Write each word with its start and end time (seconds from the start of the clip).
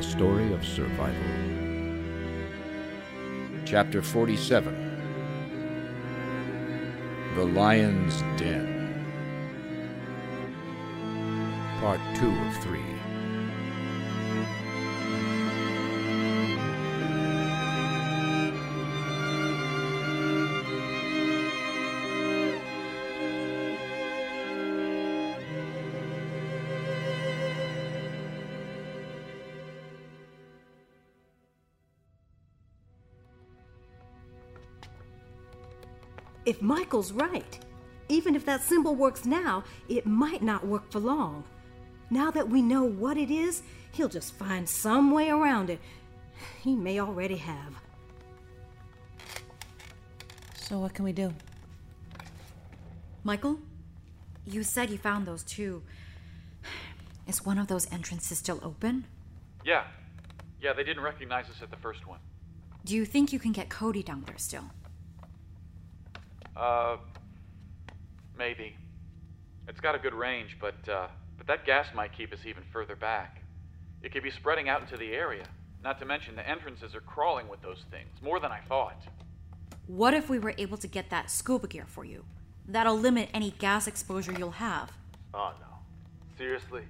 Story 0.00 0.52
of 0.54 0.64
survival. 0.64 1.14
Chapter 3.66 4.00
47 4.00 4.74
The 7.36 7.44
Lion's 7.44 8.22
Den. 8.38 9.04
Part 11.80 12.00
2 12.16 12.30
of 12.30 12.56
3. 12.62 12.99
Michael's 36.62 37.12
right, 37.12 37.58
even 38.08 38.34
if 38.34 38.44
that 38.44 38.62
symbol 38.62 38.94
works 38.94 39.24
now, 39.24 39.64
it 39.88 40.06
might 40.06 40.42
not 40.42 40.66
work 40.66 40.90
for 40.90 40.98
long. 40.98 41.44
Now 42.10 42.30
that 42.32 42.48
we 42.48 42.60
know 42.60 42.84
what 42.84 43.16
it 43.16 43.30
is, 43.30 43.62
he'll 43.92 44.08
just 44.08 44.34
find 44.34 44.68
some 44.68 45.10
way 45.12 45.30
around 45.30 45.70
it. 45.70 45.80
He 46.60 46.74
may 46.74 47.00
already 47.00 47.36
have. 47.36 47.74
So, 50.54 50.80
what 50.80 50.94
can 50.94 51.04
we 51.04 51.12
do? 51.12 51.32
Michael, 53.24 53.58
you 54.46 54.62
said 54.62 54.90
you 54.90 54.98
found 54.98 55.26
those 55.26 55.42
two. 55.42 55.82
Is 57.26 57.44
one 57.44 57.58
of 57.58 57.68
those 57.68 57.90
entrances 57.92 58.38
still 58.38 58.58
open? 58.62 59.04
Yeah. 59.64 59.84
Yeah, 60.60 60.72
they 60.72 60.82
didn't 60.84 61.02
recognize 61.02 61.46
us 61.46 61.62
at 61.62 61.70
the 61.70 61.76
first 61.76 62.06
one. 62.06 62.18
Do 62.84 62.96
you 62.96 63.04
think 63.04 63.32
you 63.32 63.38
can 63.38 63.52
get 63.52 63.68
Cody 63.68 64.02
down 64.02 64.24
there 64.26 64.38
still? 64.38 64.64
Uh, 66.56 66.96
maybe. 68.36 68.76
It's 69.68 69.80
got 69.80 69.94
a 69.94 69.98
good 69.98 70.14
range, 70.14 70.56
but 70.60 70.88
uh, 70.88 71.08
but 71.38 71.46
that 71.46 71.64
gas 71.64 71.86
might 71.94 72.12
keep 72.16 72.32
us 72.32 72.40
even 72.44 72.62
further 72.72 72.96
back. 72.96 73.42
It 74.02 74.12
could 74.12 74.22
be 74.22 74.30
spreading 74.30 74.68
out 74.68 74.80
into 74.82 74.96
the 74.96 75.12
area. 75.12 75.44
Not 75.82 75.98
to 76.00 76.04
mention 76.04 76.36
the 76.36 76.46
entrances 76.48 76.94
are 76.94 77.00
crawling 77.00 77.48
with 77.48 77.62
those 77.62 77.84
things, 77.90 78.10
more 78.22 78.40
than 78.40 78.50
I 78.50 78.60
thought. 78.68 79.02
What 79.86 80.14
if 80.14 80.28
we 80.28 80.38
were 80.38 80.54
able 80.58 80.76
to 80.78 80.86
get 80.86 81.10
that 81.10 81.30
scuba 81.30 81.66
gear 81.66 81.86
for 81.86 82.04
you? 82.04 82.24
That'll 82.68 82.98
limit 82.98 83.30
any 83.32 83.52
gas 83.52 83.86
exposure 83.86 84.32
you'll 84.32 84.50
have. 84.52 84.92
Oh 85.34 85.52
no. 85.60 85.66
Seriously? 86.36 86.82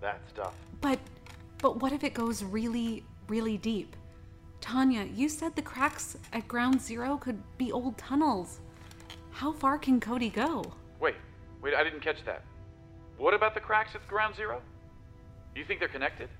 That 0.00 0.20
stuff. 0.32 0.54
But 0.80 0.98
but 1.58 1.80
what 1.80 1.92
if 1.92 2.04
it 2.04 2.14
goes 2.14 2.42
really, 2.42 3.02
really 3.28 3.56
deep? 3.56 3.96
Tanya, 4.60 5.04
you 5.04 5.28
said 5.28 5.56
the 5.56 5.62
cracks 5.62 6.16
at 6.32 6.46
ground 6.48 6.80
zero 6.80 7.16
could 7.16 7.42
be 7.56 7.72
old 7.72 7.96
tunnels. 7.96 8.60
How 9.36 9.52
far 9.52 9.76
can 9.76 10.00
Cody 10.00 10.30
go? 10.30 10.64
Wait, 10.98 11.14
wait, 11.60 11.74
I 11.74 11.84
didn't 11.84 12.00
catch 12.00 12.24
that. 12.24 12.42
What 13.18 13.34
about 13.34 13.52
the 13.52 13.60
cracks 13.60 13.94
at 13.94 14.08
ground 14.08 14.34
zero? 14.34 14.62
You 15.54 15.62
think 15.62 15.78
they're 15.78 15.90
connected? 15.90 16.30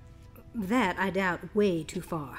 That 0.54 0.98
I 0.98 1.10
doubt 1.10 1.54
way 1.54 1.82
too 1.82 2.00
far. 2.00 2.38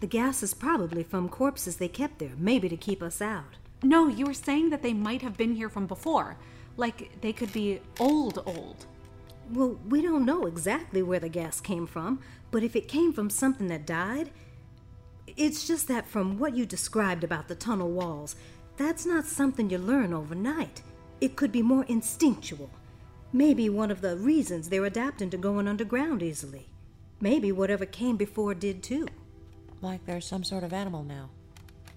The 0.00 0.06
gas 0.06 0.42
is 0.42 0.52
probably 0.52 1.04
from 1.04 1.30
corpses 1.30 1.76
they 1.76 1.88
kept 1.88 2.18
there, 2.18 2.34
maybe 2.36 2.68
to 2.68 2.76
keep 2.76 3.02
us 3.02 3.22
out. 3.22 3.56
No, 3.82 4.06
you 4.06 4.26
were 4.26 4.34
saying 4.34 4.68
that 4.68 4.82
they 4.82 4.92
might 4.92 5.22
have 5.22 5.38
been 5.38 5.54
here 5.54 5.70
from 5.70 5.86
before. 5.86 6.36
Like 6.76 7.22
they 7.22 7.32
could 7.32 7.54
be 7.54 7.80
old, 7.98 8.42
old. 8.44 8.84
Well, 9.54 9.78
we 9.88 10.02
don't 10.02 10.26
know 10.26 10.44
exactly 10.44 11.02
where 11.02 11.20
the 11.20 11.30
gas 11.30 11.62
came 11.62 11.86
from, 11.86 12.20
but 12.50 12.62
if 12.62 12.76
it 12.76 12.88
came 12.88 13.14
from 13.14 13.30
something 13.30 13.68
that 13.68 13.86
died, 13.86 14.32
it's 15.34 15.66
just 15.66 15.88
that 15.88 16.06
from 16.06 16.38
what 16.38 16.54
you 16.54 16.66
described 16.66 17.24
about 17.24 17.48
the 17.48 17.54
tunnel 17.54 17.90
walls, 17.90 18.36
that's 18.76 19.06
not 19.06 19.24
something 19.24 19.70
you 19.70 19.78
learn 19.78 20.12
overnight. 20.12 20.82
It 21.20 21.36
could 21.36 21.52
be 21.52 21.62
more 21.62 21.84
instinctual. 21.84 22.70
Maybe 23.32 23.68
one 23.68 23.90
of 23.90 24.00
the 24.00 24.16
reasons 24.16 24.68
they're 24.68 24.84
adapting 24.84 25.30
to 25.30 25.36
going 25.36 25.68
underground 25.68 26.22
easily. 26.22 26.68
Maybe 27.20 27.52
whatever 27.52 27.86
came 27.86 28.16
before 28.16 28.54
did 28.54 28.82
too. 28.82 29.08
Like 29.80 30.04
they're 30.04 30.20
some 30.20 30.44
sort 30.44 30.64
of 30.64 30.72
animal 30.72 31.04
now. 31.04 31.30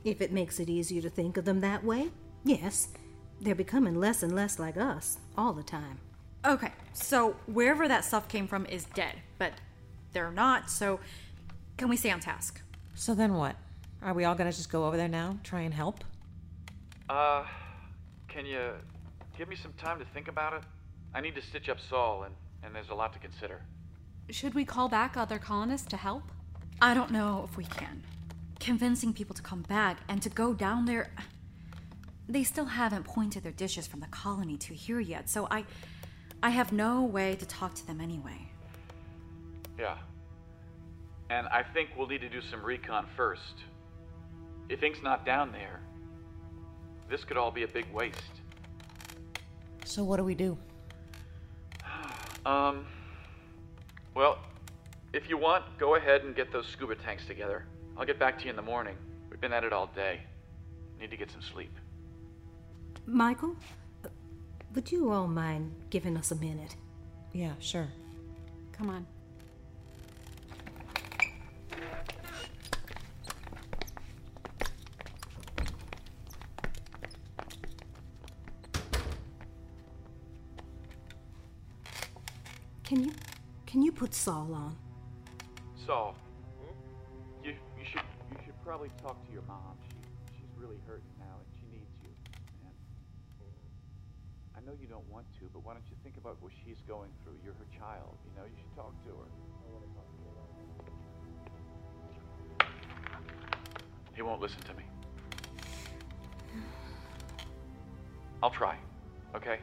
If 0.04 0.22
it 0.22 0.32
makes 0.32 0.60
it 0.60 0.70
easier 0.70 1.02
to 1.02 1.10
think 1.10 1.38
of 1.38 1.46
them 1.46 1.62
that 1.62 1.84
way, 1.84 2.12
yes. 2.44 2.90
They're 3.42 3.56
becoming 3.56 4.00
less 4.00 4.24
and 4.24 4.34
less 4.34 4.58
like 4.58 4.78
us 4.78 5.18
all 5.38 5.54
the 5.54 5.64
time. 5.64 6.00
Okay, 6.46 6.72
so 6.94 7.36
wherever 7.46 7.88
that 7.88 8.06
stuff 8.06 8.28
came 8.28 8.48
from 8.48 8.66
is 8.68 8.86
dead, 8.86 9.16
but 9.38 9.54
they're 10.14 10.32
not, 10.32 10.70
so 10.70 11.00
can 11.78 11.90
we 11.90 11.98
stay 11.98 12.12
on 12.12 12.20
task? 12.20 12.62
So 12.96 13.14
then 13.14 13.34
what? 13.34 13.56
Are 14.02 14.14
we 14.14 14.24
all 14.24 14.36
gonna 14.36 14.52
just 14.52 14.72
go 14.72 14.86
over 14.86 14.98
there 14.98 15.08
now, 15.08 15.38
try 15.44 15.62
and 15.62 15.74
help? 15.74 16.04
Uh, 17.10 17.46
can 18.28 18.46
you 18.46 18.72
give 19.38 19.48
me 19.48 19.56
some 19.56 19.74
time 19.74 20.00
to 20.00 20.06
think 20.14 20.28
about 20.28 20.54
it? 20.54 20.64
I 21.14 21.22
need 21.22 21.36
to 21.36 21.42
stitch 21.42 21.70
up 21.70 21.78
Saul, 21.80 22.24
and, 22.24 22.36
and 22.64 22.76
there's 22.76 22.90
a 22.90 22.96
lot 22.96 23.14
to 23.14 23.20
consider. 23.20 23.62
Should 24.30 24.54
we 24.54 24.66
call 24.66 24.90
back 24.90 25.16
other 25.16 25.40
colonists 25.40 25.88
to 25.88 25.98
help? 25.98 26.24
I 26.82 26.94
don't 26.94 27.12
know 27.12 27.48
if 27.50 27.58
we 27.58 27.64
can. 27.64 28.04
Convincing 28.60 29.14
people 29.14 29.36
to 29.36 29.42
come 29.42 29.62
back 29.64 30.00
and 30.10 30.22
to 30.22 30.30
go 30.30 30.54
down 30.54 30.86
there. 30.86 31.10
They 32.28 32.44
still 32.44 32.66
haven't 32.66 33.06
pointed 33.06 33.44
their 33.44 33.54
dishes 33.54 33.88
from 33.88 34.02
the 34.02 34.08
colony 34.08 34.58
to 34.58 34.74
here 34.74 35.00
yet, 35.00 35.30
so 35.30 35.48
I. 35.50 35.66
I 36.44 36.52
have 36.52 36.72
no 36.72 37.04
way 37.04 37.36
to 37.36 37.48
talk 37.48 37.74
to 37.76 37.88
them 37.88 38.00
anyway. 38.00 38.52
Yeah. 39.80 39.98
And 41.30 41.48
I 41.48 41.64
think 41.64 41.90
we'll 41.98 42.08
need 42.08 42.22
to 42.22 42.30
do 42.30 42.42
some 42.42 42.64
recon 42.64 43.08
first. 43.16 43.56
If 44.70 44.84
Ink's 44.84 45.02
not 45.02 45.26
down 45.26 45.52
there, 45.52 45.80
this 47.10 47.24
could 47.24 47.38
all 47.38 47.52
be 47.52 47.64
a 47.64 47.68
big 47.68 47.86
waste. 47.94 48.18
So 49.86 50.04
what 50.04 50.18
do 50.18 50.24
we 50.24 50.36
do? 50.36 50.58
Um. 52.46 52.86
Well, 54.14 54.40
if 55.14 55.30
you 55.30 55.38
want, 55.38 55.64
go 55.78 55.96
ahead 55.96 56.24
and 56.24 56.36
get 56.36 56.52
those 56.52 56.66
scuba 56.66 56.96
tanks 56.96 57.26
together. 57.26 57.66
I'll 57.98 58.06
get 58.06 58.20
back 58.20 58.38
to 58.40 58.46
you 58.46 58.50
in 58.50 58.56
the 58.56 58.62
morning. 58.62 58.96
We've 59.30 59.40
been 59.40 59.54
at 59.54 59.64
it 59.64 59.74
all 59.74 59.88
day. 59.96 60.22
Need 61.00 61.12
to 61.12 61.18
get 61.18 61.30
some 61.30 61.42
sleep. 61.42 61.72
Michael, 63.06 63.56
uh, 64.04 64.10
would 64.74 64.92
you 64.92 65.12
all 65.12 65.28
mind 65.28 65.74
giving 65.90 66.18
us 66.18 66.32
a 66.32 66.36
minute? 66.36 66.76
Yeah, 67.34 67.54
sure. 67.60 67.90
Come 68.72 68.90
on. 68.90 69.06
Put 83.98 84.14
Saul 84.14 84.54
on? 84.54 84.76
Saul, 85.86 86.16
you 87.44 87.52
you 87.52 87.84
should 87.84 88.06
you 88.30 88.38
should 88.46 88.54
probably 88.64 88.90
talk 89.02 89.18
to 89.26 89.34
your 89.34 89.42
mom. 89.48 89.74
She 89.90 89.98
she's 90.38 90.54
really 90.56 90.78
hurting 90.86 91.10
now, 91.18 91.34
and 91.42 91.50
she 91.58 91.66
needs 91.74 91.90
you. 92.06 92.14
And 92.62 92.74
I 94.56 94.60
know 94.62 94.78
you 94.80 94.88
don't 94.88 95.10
want 95.10 95.26
to, 95.40 95.50
but 95.52 95.66
why 95.66 95.74
don't 95.74 95.86
you 95.90 95.98
think 96.04 96.16
about 96.18 96.38
what 96.42 96.52
she's 96.64 96.78
going 96.88 97.10
through? 97.24 97.42
You're 97.44 97.58
her 97.58 97.70
child. 97.74 98.14
You 98.30 98.38
know, 98.38 98.46
you 98.46 98.56
should 98.56 98.76
talk 98.76 98.94
to 99.06 99.10
her. 99.10 99.30
He 104.14 104.22
won't 104.24 104.42
listen 104.42 104.62
to 104.62 104.74
me. 104.74 104.84
I'll 108.42 108.50
try. 108.50 108.78
Okay. 109.36 109.60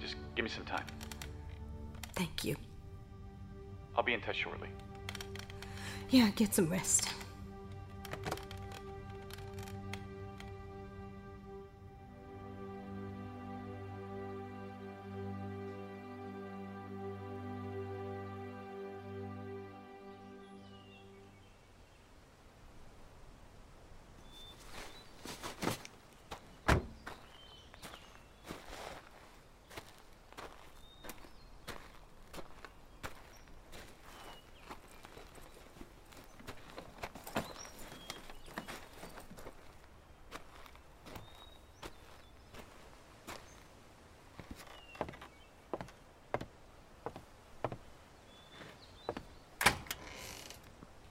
Just 0.00 0.14
give 0.34 0.44
me 0.44 0.50
some 0.50 0.64
time. 0.64 0.86
Thank 2.14 2.44
you. 2.44 2.56
I'll 3.96 4.04
be 4.04 4.14
in 4.14 4.20
touch 4.20 4.36
shortly. 4.36 4.68
Yeah, 6.10 6.30
get 6.34 6.54
some 6.54 6.68
rest. 6.68 7.08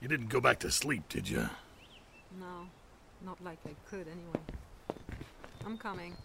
You 0.00 0.08
didn't 0.08 0.28
go 0.28 0.40
back 0.40 0.58
to 0.60 0.70
sleep, 0.70 1.08
did 1.10 1.28
you? 1.28 1.48
No, 2.38 2.66
not 3.24 3.36
like 3.44 3.58
I 3.66 3.74
could 3.88 4.06
anyway. 4.06 4.40
I'm 5.66 5.76
coming. 5.76 6.16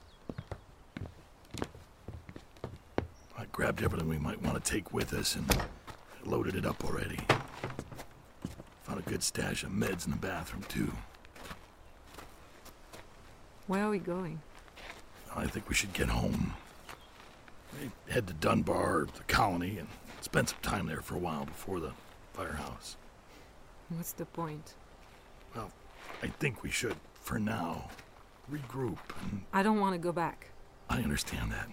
I 3.38 3.46
grabbed 3.52 3.84
everything 3.84 4.08
we 4.08 4.18
might 4.18 4.42
want 4.42 4.64
to 4.64 4.72
take 4.72 4.94
with 4.94 5.14
us 5.14 5.36
and 5.36 5.46
loaded 6.24 6.56
it 6.56 6.66
up 6.66 6.86
already. 6.86 7.20
Found 8.84 9.00
a 9.00 9.10
good 9.10 9.22
stash 9.22 9.64
of 9.64 9.72
meds 9.72 10.06
in 10.06 10.12
the 10.12 10.18
bathroom, 10.18 10.64
too. 10.70 10.94
Where 13.68 13.84
are 13.84 13.90
we 13.90 14.00
going? 14.00 14.40
I 15.36 15.48
think 15.48 15.68
we 15.68 15.76
should 15.76 15.92
get 15.92 16.08
home. 16.08 16.54
We 17.82 17.92
head 18.14 18.28
to 18.28 18.34
Dunbar, 18.34 19.08
the 19.18 19.24
colony, 19.24 19.80
and 19.80 19.90
spend 20.22 20.48
some 20.48 20.60
time 20.62 20.88
there 20.88 21.02
for 21.02 21.16
a 21.16 21.20
while 21.20 21.44
before 21.44 21.82
the 21.82 21.92
firehouse. 22.32 22.96
What's 23.90 24.14
the 24.14 24.26
point? 24.26 24.74
Well, 25.56 25.72
I 26.24 26.28
think 26.28 26.64
we 26.64 26.72
should, 26.72 26.96
for 27.14 27.40
now, 27.40 27.90
regroup 28.52 28.98
and. 29.22 29.44
I 29.54 29.64
don't 29.64 29.80
want 29.80 29.94
to 29.94 30.00
go 30.00 30.12
back. 30.12 30.52
I 30.90 31.02
understand 31.02 31.52
that. 31.52 31.70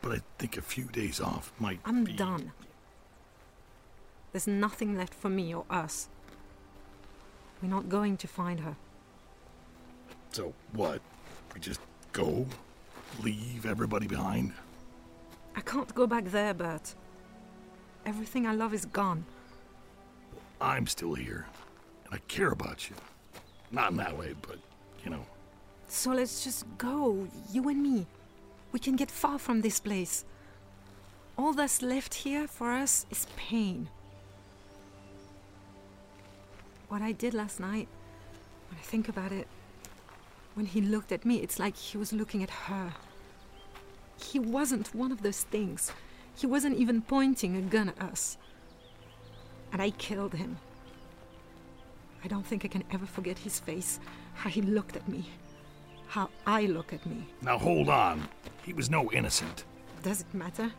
But 0.00 0.12
I 0.12 0.20
think 0.38 0.56
a 0.56 0.62
few 0.62 0.84
days 0.84 1.20
off 1.20 1.52
might. 1.58 1.80
I'm 1.84 2.04
be... 2.04 2.12
done. 2.12 2.52
There's 4.32 4.46
nothing 4.46 4.96
left 4.96 5.14
for 5.14 5.28
me 5.28 5.54
or 5.54 5.64
us. 5.68 6.08
We're 7.60 7.68
not 7.68 7.88
going 7.88 8.16
to 8.16 8.26
find 8.26 8.60
her. 8.60 8.76
So 10.32 10.54
what? 10.72 11.00
We 11.54 11.60
just 11.60 11.80
go? 12.12 12.46
Leave 13.22 13.66
everybody 13.66 14.06
behind? 14.06 14.52
I 15.54 15.60
can't 15.60 15.94
go 15.94 16.06
back 16.06 16.24
there, 16.26 16.54
Bert. 16.54 16.94
Everything 18.06 18.46
I 18.46 18.54
love 18.54 18.72
is 18.72 18.86
gone. 18.86 19.26
I'm 20.62 20.86
still 20.86 21.14
here, 21.14 21.46
and 22.04 22.14
I 22.14 22.18
care 22.28 22.50
about 22.50 22.88
you. 22.88 22.94
Not 23.72 23.90
in 23.90 23.96
that 23.96 24.16
way, 24.16 24.34
but, 24.42 24.58
you 25.04 25.10
know. 25.10 25.26
So 25.88 26.12
let's 26.12 26.44
just 26.44 26.64
go, 26.78 27.26
you 27.50 27.68
and 27.68 27.82
me. 27.82 28.06
We 28.70 28.78
can 28.78 28.94
get 28.94 29.10
far 29.10 29.38
from 29.38 29.60
this 29.60 29.80
place. 29.80 30.24
All 31.36 31.52
that's 31.52 31.82
left 31.82 32.14
here 32.14 32.46
for 32.46 32.70
us 32.70 33.06
is 33.10 33.26
pain. 33.36 33.88
What 36.88 37.02
I 37.02 37.10
did 37.10 37.34
last 37.34 37.58
night, 37.58 37.88
when 38.70 38.78
I 38.78 38.82
think 38.82 39.08
about 39.08 39.32
it, 39.32 39.48
when 40.54 40.66
he 40.66 40.80
looked 40.80 41.10
at 41.10 41.24
me, 41.24 41.36
it's 41.40 41.58
like 41.58 41.76
he 41.76 41.98
was 41.98 42.12
looking 42.12 42.42
at 42.42 42.50
her. 42.50 42.92
He 44.22 44.38
wasn't 44.38 44.94
one 44.94 45.10
of 45.10 45.22
those 45.22 45.42
things. 45.42 45.90
He 46.36 46.46
wasn't 46.46 46.76
even 46.78 47.02
pointing 47.02 47.56
a 47.56 47.62
gun 47.62 47.88
at 47.88 48.00
us. 48.00 48.36
And 49.72 49.80
I 49.80 49.90
killed 49.90 50.34
him. 50.34 50.58
I 52.24 52.28
don't 52.28 52.46
think 52.46 52.64
I 52.64 52.68
can 52.68 52.84
ever 52.92 53.06
forget 53.06 53.38
his 53.38 53.58
face, 53.58 53.98
how 54.34 54.48
he 54.50 54.62
looked 54.62 54.96
at 54.96 55.08
me, 55.08 55.28
how 56.06 56.28
I 56.46 56.66
look 56.66 56.92
at 56.92 57.04
me. 57.06 57.26
Now 57.40 57.58
hold 57.58 57.88
on. 57.88 58.28
He 58.62 58.72
was 58.72 58.90
no 58.90 59.10
innocent. 59.10 59.64
Does 60.02 60.20
it 60.20 60.32
matter? 60.32 60.70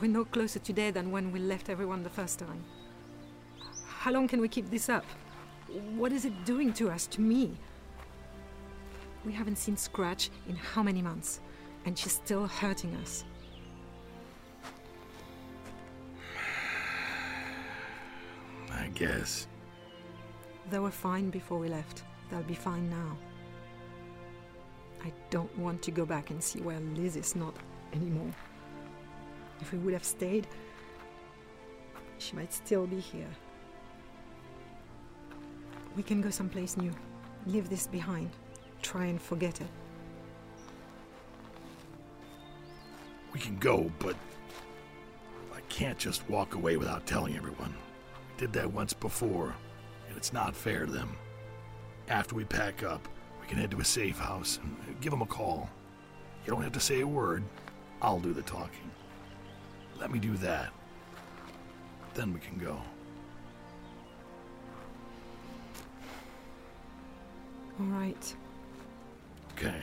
We're 0.00 0.08
no 0.08 0.24
closer 0.24 0.58
today 0.58 0.90
than 0.90 1.10
when 1.10 1.32
we 1.32 1.40
left 1.40 1.68
everyone 1.68 2.02
the 2.02 2.10
first 2.10 2.38
time. 2.38 2.64
How 3.86 4.12
long 4.12 4.28
can 4.28 4.40
we 4.40 4.48
keep 4.48 4.70
this 4.70 4.88
up? 4.88 5.04
What 5.96 6.12
is 6.12 6.24
it 6.24 6.44
doing 6.44 6.72
to 6.74 6.90
us, 6.90 7.06
to 7.08 7.20
me? 7.20 7.56
We 9.24 9.32
haven't 9.32 9.56
seen 9.58 9.76
Scratch 9.76 10.30
in 10.48 10.54
how 10.54 10.82
many 10.82 11.02
months, 11.02 11.40
and 11.84 11.98
she's 11.98 12.12
still 12.12 12.46
hurting 12.46 12.94
us. 12.96 13.24
I 18.86 18.88
guess. 18.90 19.48
They 20.70 20.78
were 20.78 20.92
fine 20.92 21.30
before 21.30 21.58
we 21.58 21.68
left. 21.68 22.04
They'll 22.30 22.42
be 22.42 22.54
fine 22.54 22.88
now. 22.88 23.18
I 25.04 25.12
don't 25.30 25.56
want 25.58 25.82
to 25.82 25.90
go 25.90 26.06
back 26.06 26.30
and 26.30 26.42
see 26.42 26.60
where 26.60 26.78
Liz 26.94 27.16
is 27.16 27.34
not 27.34 27.54
anymore. 27.92 28.32
If 29.60 29.72
we 29.72 29.78
would 29.78 29.92
have 29.92 30.04
stayed, 30.04 30.46
she 32.18 32.36
might 32.36 32.52
still 32.52 32.86
be 32.86 33.00
here. 33.00 33.28
We 35.96 36.02
can 36.02 36.20
go 36.20 36.30
someplace 36.30 36.76
new. 36.76 36.92
Leave 37.46 37.68
this 37.68 37.86
behind. 37.86 38.30
Try 38.82 39.06
and 39.06 39.20
forget 39.20 39.60
it. 39.60 39.68
We 43.32 43.40
can 43.40 43.56
go, 43.58 43.90
but 43.98 44.14
I 45.54 45.60
can't 45.68 45.98
just 45.98 46.28
walk 46.28 46.54
away 46.54 46.76
without 46.76 47.06
telling 47.06 47.36
everyone. 47.36 47.74
Did 48.36 48.52
that 48.52 48.70
once 48.70 48.92
before, 48.92 49.54
and 50.08 50.16
it's 50.16 50.32
not 50.32 50.54
fair 50.54 50.84
to 50.86 50.92
them. 50.92 51.16
After 52.08 52.34
we 52.34 52.44
pack 52.44 52.82
up, 52.82 53.08
we 53.40 53.46
can 53.46 53.56
head 53.56 53.70
to 53.70 53.80
a 53.80 53.84
safe 53.84 54.18
house 54.18 54.58
and 54.62 55.00
give 55.00 55.10
them 55.10 55.22
a 55.22 55.26
call. 55.26 55.70
You 56.44 56.52
don't 56.52 56.62
have 56.62 56.72
to 56.72 56.80
say 56.80 57.00
a 57.00 57.06
word. 57.06 57.42
I'll 58.02 58.20
do 58.20 58.32
the 58.32 58.42
talking. 58.42 58.90
Let 59.98 60.12
me 60.12 60.18
do 60.18 60.36
that. 60.36 60.68
Then 62.14 62.32
we 62.32 62.40
can 62.40 62.58
go. 62.58 62.78
All 67.80 67.86
right. 67.86 68.36
Okay. 69.52 69.82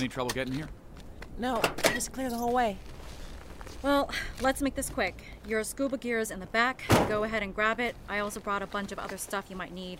Any 0.00 0.08
trouble 0.08 0.30
getting 0.30 0.54
here? 0.54 0.68
No, 1.36 1.60
just 1.92 2.12
clear 2.12 2.30
the 2.30 2.36
whole 2.36 2.54
way. 2.54 2.78
Well, 3.82 4.10
let's 4.40 4.62
make 4.62 4.74
this 4.74 4.88
quick. 4.88 5.22
Your 5.46 5.62
scuba 5.62 5.98
gear 5.98 6.18
is 6.18 6.30
in 6.30 6.40
the 6.40 6.46
back. 6.46 6.84
Go 7.06 7.24
ahead 7.24 7.42
and 7.42 7.54
grab 7.54 7.80
it. 7.80 7.94
I 8.08 8.20
also 8.20 8.40
brought 8.40 8.62
a 8.62 8.66
bunch 8.66 8.92
of 8.92 8.98
other 8.98 9.18
stuff 9.18 9.50
you 9.50 9.56
might 9.56 9.74
need. 9.74 9.98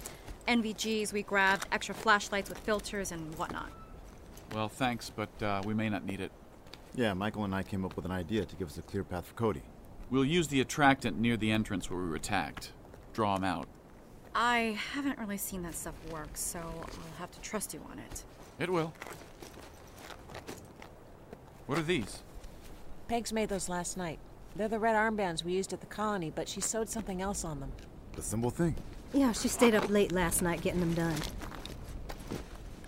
NVGs 0.49 1.13
we 1.13 1.23
grabbed, 1.23 1.67
extra 1.71 1.95
flashlights 1.95 2.49
with 2.49 2.59
filters 2.61 3.13
and 3.13 3.35
whatnot. 3.35 3.71
Well, 4.55 4.71
thanks, 4.71 5.11
but 5.11 5.43
uh, 5.43 5.61
we 5.67 5.75
may 5.75 5.91
not 5.91 6.07
need 6.07 6.23
it. 6.23 6.33
Yeah, 6.95 7.13
Michael 7.13 7.45
and 7.45 7.55
I 7.55 7.63
came 7.63 7.85
up 7.85 7.95
with 7.95 8.07
an 8.07 8.11
idea 8.11 8.47
to 8.47 8.57
give 8.57 8.69
us 8.69 8.79
a 8.79 8.83
clear 8.83 9.05
path 9.05 9.27
for 9.27 9.35
Cody. 9.35 9.63
We'll 10.09 10.25
use 10.25 10.49
the 10.49 10.63
attractant 10.63 11.21
near 11.21 11.37
the 11.37 11.51
entrance 11.51 11.91
where 11.91 12.01
we 12.01 12.09
were 12.09 12.17
attacked. 12.17 12.73
Draw 13.13 13.37
him 13.37 13.45
out. 13.45 13.69
I 14.35 14.79
haven't 14.95 15.19
really 15.19 15.37
seen 15.37 15.63
that 15.65 15.75
stuff 15.75 15.95
work, 16.11 16.31
so 16.39 16.59
I'll 16.59 17.19
have 17.19 17.31
to 17.33 17.41
trust 17.43 17.75
you 17.75 17.83
on 17.91 17.99
it. 17.99 18.25
It 18.59 18.71
will. 18.71 18.95
What 21.71 21.79
are 21.79 21.83
these? 21.83 22.19
Pegs 23.07 23.33
made 23.33 23.49
those 23.49 23.69
last 23.69 23.97
night. 23.97 24.19
They're 24.57 24.67
the 24.67 24.81
red 24.81 24.97
armbands 24.97 25.45
we 25.45 25.53
used 25.53 25.73
at 25.73 25.79
the 25.79 25.87
colony, 25.87 26.33
but 26.35 26.49
she 26.49 26.61
sewed 26.61 26.89
something 26.89 27.23
else 27.23 27.45
on 27.45 27.61
them. 27.61 27.71
The 28.17 28.23
symbol 28.23 28.51
thing. 28.51 28.75
Yeah, 29.13 29.31
she 29.31 29.47
stayed 29.47 29.77
up 29.77 29.89
late 29.89 30.11
last 30.11 30.43
night 30.43 30.63
getting 30.63 30.81
them 30.81 30.95
done. 30.95 31.15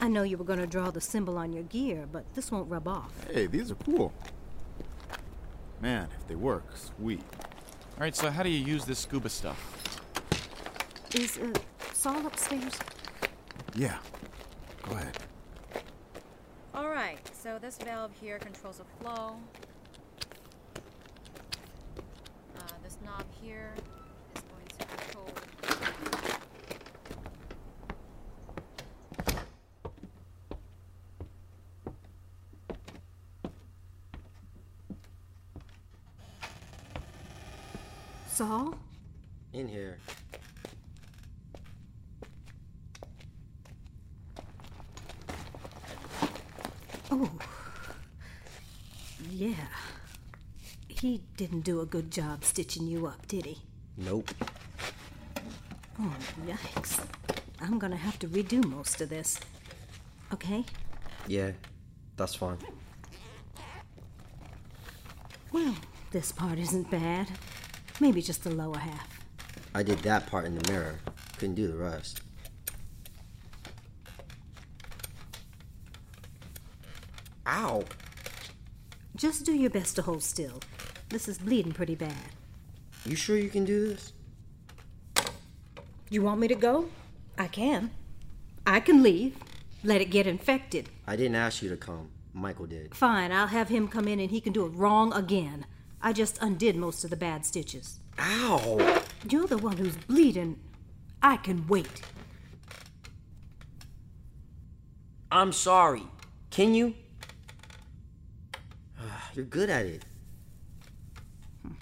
I 0.01 0.09
know 0.09 0.25
you 0.25 0.37
were 0.37 0.45
going 0.45 0.59
to 0.59 0.67
draw 0.67 0.91
the 0.91 1.01
symbol 1.01 1.39
on 1.39 1.53
your 1.53 1.63
gear, 1.63 2.09
but 2.11 2.25
this 2.35 2.51
won't 2.51 2.69
rub 2.69 2.89
off. 2.89 3.13
Hey, 3.33 3.47
these 3.47 3.71
are 3.71 3.77
cool. 3.77 4.13
Man, 5.81 6.09
if 6.19 6.27
they 6.27 6.35
work, 6.35 6.65
sweet. 6.77 7.23
All 7.41 8.01
right, 8.01 8.17
so 8.17 8.33
how 8.33 8.43
do 8.43 8.49
you 8.49 8.65
use 8.67 8.85
this 8.85 8.99
scuba 8.99 9.29
stuff? 9.29 9.61
Is 11.15 11.39
uh, 11.39 11.53
Saul 11.93 12.27
upstairs? 12.27 12.77
Yeah. 13.77 13.99
Go 14.83 14.97
ahead. 14.97 15.17
All 17.45 17.53
right, 17.53 17.61
so 17.61 17.67
this 17.67 17.79
valve 17.79 18.13
here 18.21 18.39
controls 18.39 18.79
the 18.79 18.85
flow. 19.01 19.37
Uh, 22.57 22.63
this 22.83 22.99
knob 23.05 23.25
here 23.41 23.75
is 24.35 24.43
going 24.43 24.67
to 24.67 24.87
control. 24.87 25.29
Saul? 38.27 38.75
In 39.53 39.69
here. 39.69 39.99
Oh. 47.15 47.31
Yeah. 49.31 49.67
He 50.89 51.21
didn't 51.37 51.61
do 51.61 51.83
a 51.83 51.85
good 51.85 52.11
job 52.11 52.43
stitching 52.43 52.87
you 52.87 53.07
up, 53.07 53.29
did 53.29 53.45
he? 53.45 53.59
Nope. 53.99 54.31
Oh, 56.01 56.17
yikes. 56.47 57.07
I'm 57.61 57.79
gonna 57.79 57.97
have 57.97 58.19
to 58.21 58.29
redo 58.29 58.65
most 58.65 59.03
of 59.03 59.11
this. 59.11 59.39
Okay? 60.33 60.65
Yeah, 61.27 61.51
that's 62.17 62.35
fine. 62.35 62.57
Well, 65.53 65.77
this 66.13 66.33
part 66.33 66.59
isn't 66.59 66.91
bad. 66.91 67.29
Maybe 68.01 68.23
just 68.23 68.43
the 68.43 68.55
lower 68.55 68.79
half. 68.79 69.21
I 69.75 69.83
did 69.83 69.99
that 69.99 70.29
part 70.29 70.47
in 70.47 70.55
the 70.55 70.73
mirror. 70.73 70.99
Couldn't 71.37 71.57
do 71.57 71.69
the 71.69 71.77
rest. 71.77 72.23
Ow! 77.47 77.85
Just 79.23 79.47
do 79.47 79.53
your 79.53 79.71
best 79.71 79.95
to 79.95 80.03
hold 80.03 80.21
still. 80.21 80.59
This 81.09 81.29
is 81.29 81.39
bleeding 81.39 81.71
pretty 81.71 81.95
bad. 81.95 82.33
You 83.07 83.15
sure 83.15 83.37
you 83.37 83.51
can 83.51 83.65
do 83.65 83.87
this? 83.87 84.13
You 86.11 86.23
want 86.23 86.41
me 86.41 86.49
to 86.49 86.57
go? 86.57 86.89
I 87.39 87.47
can. 87.47 87.93
I 88.67 88.81
can 88.81 89.01
leave. 89.01 89.37
Let 89.85 90.01
it 90.01 90.07
get 90.07 90.27
infected. 90.27 90.89
I 91.07 91.15
didn't 91.15 91.37
ask 91.37 91.63
you 91.63 91.69
to 91.69 91.77
come. 91.77 92.11
Michael 92.35 92.67
did. 92.67 92.97
Fine, 92.97 93.31
I'll 93.31 93.47
have 93.47 93.69
him 93.69 93.87
come 93.87 94.09
in 94.09 94.19
and 94.19 94.29
he 94.29 94.41
can 94.41 94.53
do 94.53 94.67
it 94.67 94.71
wrong 94.71 95.13
again. 95.13 95.67
I 96.03 96.13
just 96.13 96.43
undid 96.43 96.75
most 96.75 97.05
of 97.05 97.11
the 97.11 97.17
bad 97.17 97.47
stitches. 97.47 98.01
Ow! 98.19 99.05
You're 99.31 99.47
the 99.47 99.57
one 99.57 99.77
who's 99.77 99.97
bleeding. 99.97 100.59
I 101.23 101.37
can 101.37 101.69
wait. 101.69 102.03
I'm 105.31 105.53
sorry. 105.53 106.09
Can 106.51 106.75
you? 106.75 106.97
You're 109.35 109.45
good 109.47 109.71
at 109.71 109.87
it. 109.87 110.05
Hmm. 111.63 111.73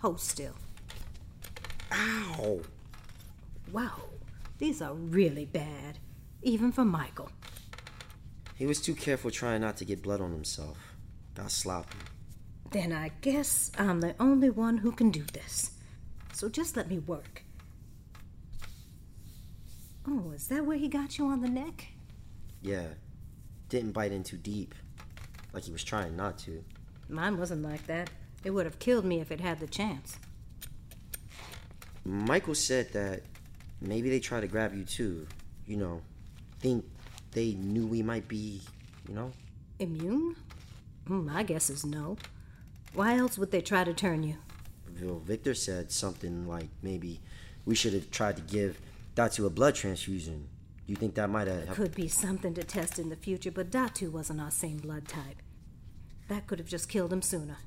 Hold 0.00 0.20
still. 0.20 0.54
Ow! 1.92 2.60
Wow, 3.72 4.02
these 4.58 4.80
are 4.80 4.94
really 4.94 5.44
bad. 5.44 5.98
Even 6.42 6.72
for 6.72 6.84
Michael. 6.84 7.30
He 8.54 8.66
was 8.66 8.80
too 8.80 8.94
careful 8.94 9.30
trying 9.30 9.62
not 9.62 9.76
to 9.78 9.84
get 9.84 10.02
blood 10.02 10.20
on 10.20 10.32
himself. 10.32 10.78
Got 11.34 11.50
sloppy. 11.50 11.98
Then 12.70 12.92
I 12.92 13.10
guess 13.20 13.72
I'm 13.78 14.00
the 14.00 14.14
only 14.20 14.50
one 14.50 14.78
who 14.78 14.92
can 14.92 15.10
do 15.10 15.24
this. 15.32 15.72
So 16.32 16.48
just 16.48 16.76
let 16.76 16.88
me 16.88 16.98
work. 16.98 17.42
Oh, 20.06 20.30
is 20.32 20.48
that 20.48 20.64
where 20.64 20.78
he 20.78 20.88
got 20.88 21.18
you 21.18 21.26
on 21.26 21.40
the 21.40 21.48
neck? 21.48 21.88
Yeah. 22.62 22.86
Didn't 23.68 23.92
bite 23.92 24.12
in 24.12 24.22
too 24.24 24.36
deep. 24.36 24.74
Like 25.52 25.64
he 25.64 25.72
was 25.72 25.84
trying 25.84 26.16
not 26.16 26.38
to. 26.40 26.64
Mine 27.08 27.38
wasn't 27.38 27.62
like 27.62 27.86
that. 27.86 28.10
It 28.44 28.50
would 28.50 28.66
have 28.66 28.78
killed 28.78 29.04
me 29.04 29.20
if 29.20 29.30
it 29.30 29.40
had 29.40 29.60
the 29.60 29.66
chance. 29.66 30.18
Michael 32.04 32.54
said 32.54 32.92
that 32.92 33.22
maybe 33.80 34.08
they 34.08 34.20
tried 34.20 34.40
to 34.40 34.46
grab 34.46 34.74
you 34.74 34.84
too. 34.84 35.26
You 35.66 35.76
know, 35.76 36.00
think 36.60 36.84
they 37.32 37.52
knew 37.54 37.86
we 37.86 38.02
might 38.02 38.26
be, 38.28 38.60
you 39.08 39.14
know? 39.14 39.32
Immune? 39.78 40.36
Hmm, 41.06 41.26
my 41.26 41.42
guess 41.42 41.70
is 41.70 41.84
no. 41.84 42.16
Why 42.94 43.16
else 43.16 43.38
would 43.38 43.50
they 43.50 43.60
try 43.60 43.84
to 43.84 43.94
turn 43.94 44.22
you? 44.22 44.36
Well, 45.00 45.20
Victor 45.20 45.54
said 45.54 45.92
something 45.92 46.46
like 46.46 46.68
maybe 46.82 47.20
we 47.64 47.74
should 47.74 47.92
have 47.92 48.10
tried 48.10 48.36
to 48.36 48.42
give 48.42 48.80
Datu 49.14 49.46
a 49.46 49.50
blood 49.50 49.74
transfusion. 49.74 50.48
You 50.90 50.96
think 50.96 51.14
that 51.14 51.30
might 51.30 51.46
have. 51.46 51.68
Could 51.68 51.94
be 51.94 52.08
something 52.08 52.52
to 52.54 52.64
test 52.64 52.98
in 52.98 53.10
the 53.10 53.14
future, 53.16 53.52
but 53.52 53.70
Datu 53.70 54.10
wasn't 54.10 54.40
our 54.40 54.50
same 54.50 54.78
blood 54.78 55.06
type. 55.06 55.40
That 56.26 56.48
could 56.48 56.58
have 56.58 56.66
just 56.66 56.88
killed 56.88 57.12
him 57.12 57.22
sooner. 57.22 57.58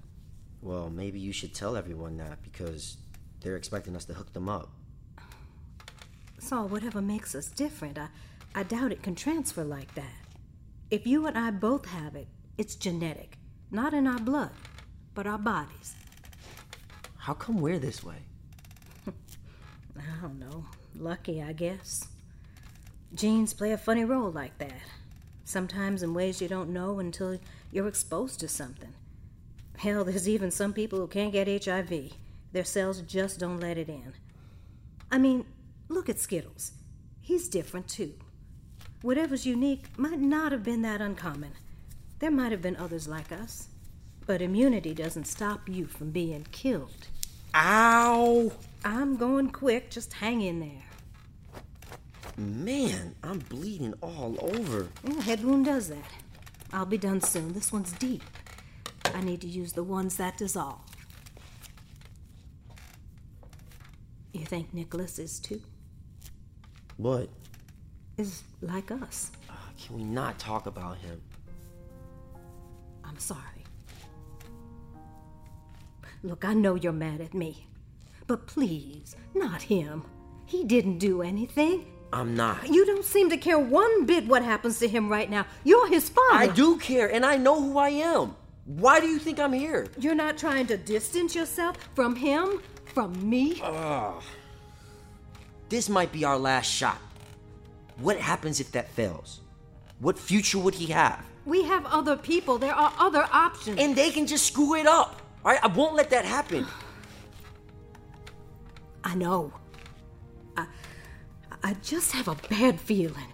Well, 0.62 0.90
maybe 0.90 1.22
you 1.22 1.32
should 1.32 1.54
tell 1.56 1.78
everyone 1.78 2.18
that 2.18 2.44
because 2.44 2.98
they're 3.40 3.56
expecting 3.56 3.96
us 3.96 4.04
to 4.06 4.14
hook 4.14 4.34
them 4.34 4.50
up. 4.50 4.72
Saul, 6.38 6.68
whatever 6.68 7.02
makes 7.02 7.34
us 7.34 7.48
different, 7.48 7.98
I, 7.98 8.10
I 8.56 8.64
doubt 8.64 8.92
it 8.92 9.02
can 9.02 9.16
transfer 9.16 9.64
like 9.64 9.96
that. 9.96 10.28
If 10.92 11.08
you 11.08 11.26
and 11.26 11.38
I 11.38 11.52
both 11.52 11.86
have 11.86 12.18
it, 12.18 12.28
it's 12.58 12.76
genetic. 12.76 13.38
Not 13.72 13.94
in 13.94 14.06
our 14.06 14.20
blood, 14.20 14.52
but 15.16 15.28
our 15.28 15.38
bodies. 15.38 15.96
How 17.16 17.36
come 17.36 17.62
we're 17.62 17.80
this 17.80 18.04
way? 18.04 18.18
I 19.08 20.22
don't 20.22 20.40
know. 20.40 20.66
Lucky, 20.94 21.42
I 21.42 21.54
guess. 21.54 22.10
Genes 23.16 23.54
play 23.54 23.72
a 23.72 23.78
funny 23.78 24.04
role 24.04 24.32
like 24.32 24.58
that. 24.58 24.82
Sometimes 25.44 26.02
in 26.02 26.14
ways 26.14 26.42
you 26.42 26.48
don't 26.48 26.74
know 26.74 27.00
until 27.00 27.40
you're 27.72 27.88
exposed 27.88 28.40
to 28.40 28.48
something. 28.48 28.94
Hell, 29.78 30.04
there's 30.04 30.28
even 30.28 30.50
some 30.50 30.74
people 30.74 31.00
who 31.00 31.08
can't 31.08 31.32
get 31.32 31.66
HIV. 31.66 32.14
Their 32.54 32.64
cells 32.64 33.02
just 33.02 33.40
don't 33.40 33.60
let 33.60 33.78
it 33.78 33.90
in. 33.90 34.14
I 35.12 35.18
mean, 35.18 35.46
look 35.90 36.10
at 36.10 36.20
Skittles. 36.20 36.72
He's 37.22 37.48
different 37.48 37.88
too. 37.88 38.14
Whatever's 39.02 39.46
unique 39.46 39.98
might 39.98 40.20
not 40.20 40.52
have 40.52 40.64
been 40.64 40.82
that 40.84 41.02
uncommon. 41.02 41.52
There 42.20 42.32
might 42.32 42.52
have 42.52 42.62
been 42.62 42.78
others 42.78 43.08
like 43.08 43.32
us. 43.32 43.68
But 44.26 44.42
immunity 44.42 44.94
doesn't 44.94 45.28
stop 45.28 45.68
you 45.68 45.86
from 45.86 46.12
being 46.12 46.48
killed. 46.52 47.08
Ow! 47.54 48.52
I'm 48.86 49.18
going 49.18 49.50
quick, 49.50 49.92
just 49.92 50.14
hang 50.14 50.42
in 50.42 50.62
there. 50.62 50.93
Man, 52.38 53.16
I'm 53.24 53.40
bleeding 53.40 53.94
all 54.02 54.38
over. 54.42 54.88
Yeah, 55.04 55.22
head 55.22 55.44
wound 55.44 55.66
does 55.66 55.90
that. 55.90 56.04
I'll 56.72 56.86
be 56.86 56.98
done 56.98 57.22
soon. 57.22 57.54
This 57.54 57.72
one's 57.72 57.92
deep. 57.94 58.24
I 59.14 59.22
need 59.22 59.42
to 59.42 59.48
use 59.48 59.74
the 59.74 59.84
ones 59.84 60.18
that 60.18 60.38
dissolve. 60.38 60.80
You 64.32 64.46
think 64.46 64.74
Nicholas 64.74 65.20
is 65.20 65.40
too? 65.40 65.62
What? 66.98 67.30
Is 68.18 68.42
like 68.62 68.90
us. 68.90 69.32
Uh, 69.50 69.54
can 69.84 69.96
we 69.98 70.04
not 70.04 70.40
talk 70.40 70.66
about 70.66 70.98
him? 70.98 71.22
I'm 73.04 73.20
sorry. 73.20 73.40
Look, 76.24 76.46
I 76.46 76.54
know 76.54 76.76
you're 76.76 76.94
mad 76.94 77.22
at 77.22 77.34
me. 77.36 77.68
But 78.26 78.48
please, 78.48 79.16
not 79.36 79.62
him. 79.62 80.04
He 80.46 80.64
didn't 80.64 80.98
do 80.98 81.22
anything. 81.22 81.86
I'm 82.14 82.36
not. 82.36 82.70
You 82.70 82.86
don't 82.86 83.04
seem 83.04 83.32
to 83.32 83.38
care 83.38 83.58
one 83.58 84.06
bit 84.06 84.28
what 84.28 84.44
happens 84.44 84.78
to 84.80 84.88
him 84.88 85.10
right 85.10 85.28
now. 85.28 85.48
You're 85.64 85.88
his 85.88 86.10
father. 86.10 86.38
I 86.38 86.48
do 86.48 86.78
care, 86.78 87.12
and 87.12 87.26
I 87.26 87.38
know 87.38 87.60
who 87.60 87.80
I 87.80 87.90
am. 87.90 88.36
Why 88.66 89.00
do 89.00 89.08
you 89.08 89.18
think 89.18 89.40
I'm 89.40 89.52
here? 89.52 89.88
You're 90.00 90.14
not 90.14 90.38
trying 90.38 90.68
to 90.68 90.78
distance 90.78 91.34
yourself 91.34 91.76
from 91.96 92.16
him? 92.16 92.62
From 92.86 93.28
me? 93.28 93.60
Ugh. 93.64 94.22
This 95.70 95.90
might 95.90 96.12
be 96.12 96.24
our 96.24 96.38
last 96.38 96.72
shot. 96.72 97.00
What 97.98 98.18
happens 98.18 98.60
if 98.60 98.72
that 98.74 98.90
fails? 98.90 99.42
What 100.00 100.20
future 100.20 100.60
would 100.60 100.76
he 100.76 100.86
have? 100.94 101.26
We 101.46 101.64
have 101.64 101.84
other 101.88 102.16
people. 102.16 102.60
There 102.60 102.76
are 102.76 102.94
other 103.00 103.28
options. 103.32 103.80
And 103.80 103.96
they 103.96 104.12
can 104.12 104.28
just 104.28 104.46
screw 104.46 104.76
it 104.76 104.86
up. 104.86 105.22
All 105.44 105.52
right, 105.52 105.64
I 105.64 105.68
won't 105.68 105.96
let 105.96 106.12
that 106.12 106.26
happen. 106.26 106.68
I 109.04 109.16
know. 109.16 109.52
I, 110.56 110.68
I 111.64 111.74
just 111.82 112.12
have 112.12 112.28
a 112.28 112.36
bad 112.50 112.80
feeling. 112.80 113.32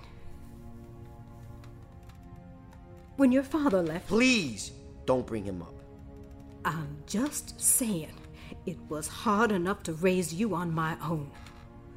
When 3.18 3.32
your 3.32 3.44
father 3.44 3.82
left. 3.82 4.08
Please 4.08 4.72
don't 5.06 5.26
bring 5.26 5.44
him 5.44 5.62
up. 5.62 5.74
I'm 6.64 6.98
just 7.08 7.60
saying, 7.60 8.14
it 8.66 8.78
was 8.88 9.08
hard 9.08 9.52
enough 9.52 9.82
to 9.84 9.94
raise 9.94 10.34
you 10.34 10.54
on 10.54 10.72
my 10.72 10.96
own. 11.02 11.32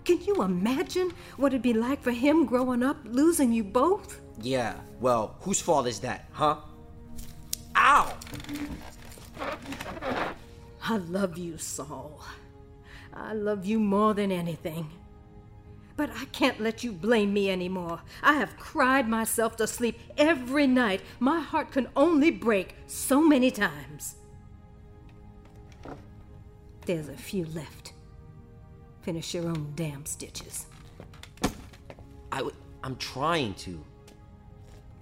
Can 0.05 0.21
you 0.23 0.43
imagine 0.43 1.13
what 1.37 1.53
it'd 1.53 1.63
be 1.63 1.75
like 1.75 2.03
for 2.03 2.11
him 2.11 2.47
growing 2.47 2.83
up, 2.83 2.97
losing 3.05 3.53
you 3.53 3.63
both? 3.63 4.21
Yeah, 4.41 4.75
well, 5.01 5.37
whose 5.41 5.61
fault 5.61 5.87
is 5.87 6.01
that, 6.01 6.27
huh? 6.33 6.57
Ow! 7.77 8.17
I 10.85 10.97
love 10.97 11.39
you, 11.39 11.59
Saul. 11.59 12.21
I 13.15 13.35
love 13.35 13.65
you 13.67 13.79
more 13.79 14.15
than 14.15 14.33
anything. 14.33 14.91
But 16.03 16.11
I 16.17 16.25
can't 16.33 16.61
let 16.61 16.83
you 16.83 16.91
blame 16.91 17.33
me 17.33 17.49
anymore. 17.49 18.01
I 18.25 18.33
have 18.33 18.57
cried 18.57 19.09
myself 19.09 19.55
to 19.59 19.69
sleep 19.69 20.01
every 20.19 20.67
night. 20.67 21.01
My 21.21 21.39
heart 21.39 21.71
can 21.71 21.87
only 21.95 22.33
break 22.33 22.75
so 22.89 23.23
many 23.23 23.53
times. 23.53 24.17
There's 26.87 27.09
a 27.09 27.17
few 27.17 27.45
left. 27.55 27.93
Finish 29.03 29.33
your 29.33 29.47
own 29.47 29.75
damn 29.77 30.05
stitches. 30.05 30.67
I 32.33 32.39
w- 32.39 32.57
I'm 32.83 32.97
trying 32.97 33.55
to. 33.67 33.81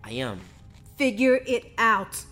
I 0.05 0.11
am. 0.11 0.39
Figure 0.99 1.41
it 1.47 1.73
out. 1.79 2.23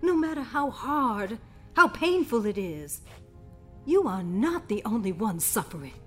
No 0.00 0.14
matter 0.14 0.42
how 0.42 0.70
hard, 0.70 1.38
how 1.74 1.88
painful 1.88 2.46
it 2.46 2.56
is, 2.56 3.00
you 3.84 4.06
are 4.06 4.22
not 4.22 4.68
the 4.68 4.80
only 4.84 5.10
one 5.10 5.40
suffering. 5.40 6.01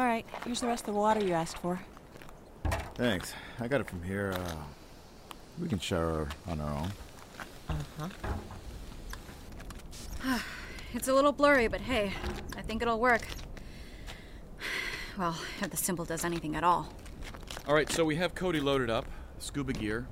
All 0.00 0.06
right, 0.06 0.24
here's 0.46 0.62
the 0.62 0.66
rest 0.66 0.88
of 0.88 0.94
the 0.94 0.98
water 0.98 1.22
you 1.22 1.34
asked 1.34 1.58
for. 1.58 1.78
Thanks. 2.94 3.34
I 3.60 3.68
got 3.68 3.82
it 3.82 3.86
from 3.86 4.02
here. 4.02 4.32
Uh, 4.34 4.54
we 5.60 5.68
can 5.68 5.78
shower 5.78 6.26
on 6.48 6.58
our 6.58 6.74
own. 6.74 6.90
Uh-huh. 7.68 8.08
it's 10.94 11.08
a 11.08 11.12
little 11.12 11.32
blurry, 11.32 11.68
but 11.68 11.82
hey, 11.82 12.14
I 12.56 12.62
think 12.62 12.80
it'll 12.80 12.98
work. 12.98 13.26
Well, 15.18 15.36
if 15.60 15.68
the 15.68 15.76
symbol 15.76 16.06
does 16.06 16.24
anything 16.24 16.56
at 16.56 16.64
all. 16.64 16.94
All 17.68 17.74
right, 17.74 17.92
so 17.92 18.02
we 18.06 18.16
have 18.16 18.34
Cody 18.34 18.60
loaded 18.60 18.88
up, 18.88 19.04
scuba 19.38 19.74
gear. 19.74 20.06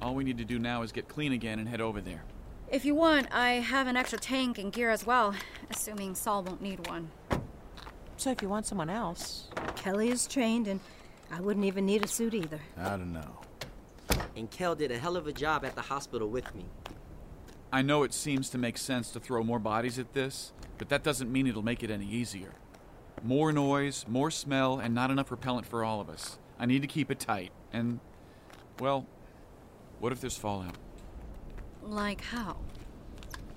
All 0.00 0.14
we 0.14 0.24
need 0.24 0.38
to 0.38 0.46
do 0.46 0.58
now 0.58 0.80
is 0.80 0.92
get 0.92 1.08
clean 1.08 1.32
again 1.32 1.58
and 1.58 1.68
head 1.68 1.82
over 1.82 2.00
there. 2.00 2.22
If 2.70 2.86
you 2.86 2.94
want, 2.94 3.26
I 3.34 3.54
have 3.54 3.86
an 3.86 3.96
extra 3.96 4.18
tank 4.18 4.56
and 4.56 4.72
gear 4.72 4.88
as 4.88 5.04
well, 5.04 5.34
assuming 5.70 6.14
Saul 6.14 6.42
won't 6.42 6.62
need 6.62 6.88
one. 6.88 7.10
So 8.20 8.30
if 8.30 8.42
you 8.42 8.50
want 8.50 8.66
someone 8.66 8.90
else. 8.90 9.48
Kelly 9.76 10.10
is 10.10 10.26
trained, 10.26 10.68
and 10.68 10.78
I 11.30 11.40
wouldn't 11.40 11.64
even 11.64 11.86
need 11.86 12.04
a 12.04 12.06
suit 12.06 12.34
either. 12.34 12.60
I 12.76 12.90
don't 12.90 13.14
know. 13.14 13.40
And 14.36 14.50
Kel 14.50 14.74
did 14.74 14.90
a 14.90 14.98
hell 14.98 15.16
of 15.16 15.26
a 15.26 15.32
job 15.32 15.64
at 15.64 15.74
the 15.74 15.80
hospital 15.80 16.28
with 16.28 16.54
me. 16.54 16.66
I 17.72 17.80
know 17.80 18.02
it 18.02 18.12
seems 18.12 18.50
to 18.50 18.58
make 18.58 18.76
sense 18.76 19.10
to 19.12 19.20
throw 19.20 19.42
more 19.42 19.58
bodies 19.58 19.98
at 19.98 20.12
this, 20.12 20.52
but 20.76 20.90
that 20.90 21.02
doesn't 21.02 21.32
mean 21.32 21.46
it'll 21.46 21.62
make 21.62 21.82
it 21.82 21.90
any 21.90 22.04
easier. 22.04 22.52
More 23.24 23.52
noise, 23.52 24.04
more 24.06 24.30
smell, 24.30 24.78
and 24.78 24.94
not 24.94 25.10
enough 25.10 25.30
repellent 25.30 25.66
for 25.66 25.82
all 25.82 26.02
of 26.02 26.10
us. 26.10 26.38
I 26.58 26.66
need 26.66 26.82
to 26.82 26.88
keep 26.88 27.10
it 27.10 27.20
tight. 27.20 27.52
And, 27.72 28.00
well, 28.80 29.06
what 29.98 30.12
if 30.12 30.20
there's 30.20 30.36
fallout? 30.36 30.76
Like 31.82 32.20
how? 32.20 32.58